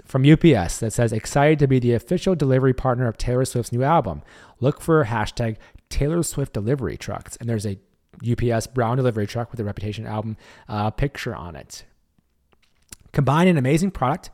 from 0.05 0.29
UPS 0.29 0.79
that 0.79 0.91
says, 0.91 1.13
excited 1.13 1.59
to 1.59 1.67
be 1.67 1.79
the 1.79 1.93
official 1.93 2.35
delivery 2.35 2.73
partner 2.73 3.07
of 3.07 3.17
Taylor 3.17 3.45
Swift's 3.45 3.71
new 3.71 3.83
album. 3.83 4.21
Look 4.59 4.81
for 4.81 5.05
hashtag 5.05 5.57
Taylor 5.89 6.23
Swift 6.23 6.53
delivery 6.53 6.97
trucks. 6.97 7.35
And 7.37 7.49
there's 7.49 7.65
a 7.65 7.77
UPS 8.29 8.67
brown 8.67 8.97
delivery 8.97 9.27
truck 9.27 9.51
with 9.51 9.57
the 9.57 9.63
Reputation 9.63 10.05
album 10.05 10.37
uh, 10.67 10.89
picture 10.89 11.35
on 11.35 11.55
it. 11.55 11.85
Combine 13.11 13.47
an 13.47 13.57
amazing 13.57 13.91
product 13.91 14.29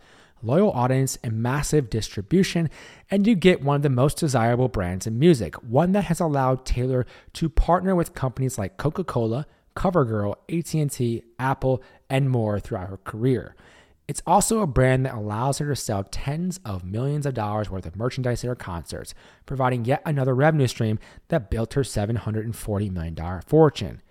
loyal 0.45 0.71
audience, 0.71 1.17
and 1.23 1.41
massive 1.41 1.89
distribution, 1.89 2.69
and 3.09 3.25
you 3.25 3.35
get 3.35 3.63
one 3.63 3.77
of 3.77 3.81
the 3.81 3.89
most 3.89 4.17
desirable 4.17 4.67
brands 4.67 5.07
in 5.07 5.19
music, 5.19 5.55
one 5.63 5.91
that 5.93 6.05
has 6.05 6.19
allowed 6.19 6.65
Taylor 6.65 7.05
to 7.33 7.49
partner 7.49 7.95
with 7.95 8.13
companies 8.13 8.57
like 8.57 8.77
Coca-Cola, 8.77 9.47
CoverGirl, 9.75 10.35
AT&T, 10.49 11.23
Apple, 11.39 11.83
and 12.09 12.29
more 12.29 12.59
throughout 12.59 12.89
her 12.89 12.97
career. 12.97 13.55
It's 14.07 14.21
also 14.27 14.59
a 14.59 14.67
brand 14.67 15.05
that 15.05 15.15
allows 15.15 15.57
her 15.57 15.67
to 15.67 15.75
sell 15.75 16.03
tens 16.03 16.59
of 16.63 16.83
millions 16.83 17.25
of 17.25 17.33
dollars 17.33 17.71
worth 17.71 17.87
of 17.87 17.95
merchandise 17.95 18.43
at 18.43 18.47
her 18.47 18.55
concerts, 18.55 19.15
providing 19.45 19.85
yet 19.85 20.03
another 20.05 20.35
revenue 20.35 20.67
stream 20.67 20.99
that 21.29 21.49
built 21.49 21.73
her 21.73 21.81
$740 21.81 22.91
million 22.91 23.41
fortune. 23.41 24.01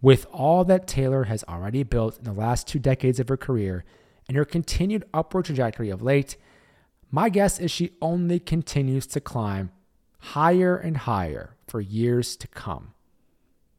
With 0.00 0.26
all 0.32 0.64
that 0.66 0.86
Taylor 0.86 1.24
has 1.24 1.42
already 1.48 1.82
built 1.82 2.18
in 2.18 2.24
the 2.24 2.32
last 2.32 2.68
two 2.68 2.78
decades 2.78 3.18
of 3.18 3.28
her 3.28 3.36
career, 3.36 3.84
and 4.28 4.36
her 4.36 4.44
continued 4.44 5.04
upward 5.12 5.46
trajectory 5.46 5.90
of 5.90 6.02
late, 6.02 6.36
my 7.10 7.28
guess 7.28 7.58
is 7.58 7.70
she 7.70 7.92
only 8.02 8.38
continues 8.38 9.06
to 9.08 9.20
climb 9.20 9.70
higher 10.18 10.76
and 10.76 10.98
higher 10.98 11.56
for 11.66 11.80
years 11.80 12.36
to 12.36 12.48
come. 12.48 12.94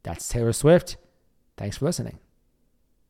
That's 0.02 0.28
Taylor 0.28 0.52
Swift. 0.52 0.96
Thanks 1.56 1.78
for 1.78 1.86
listening. 1.86 2.18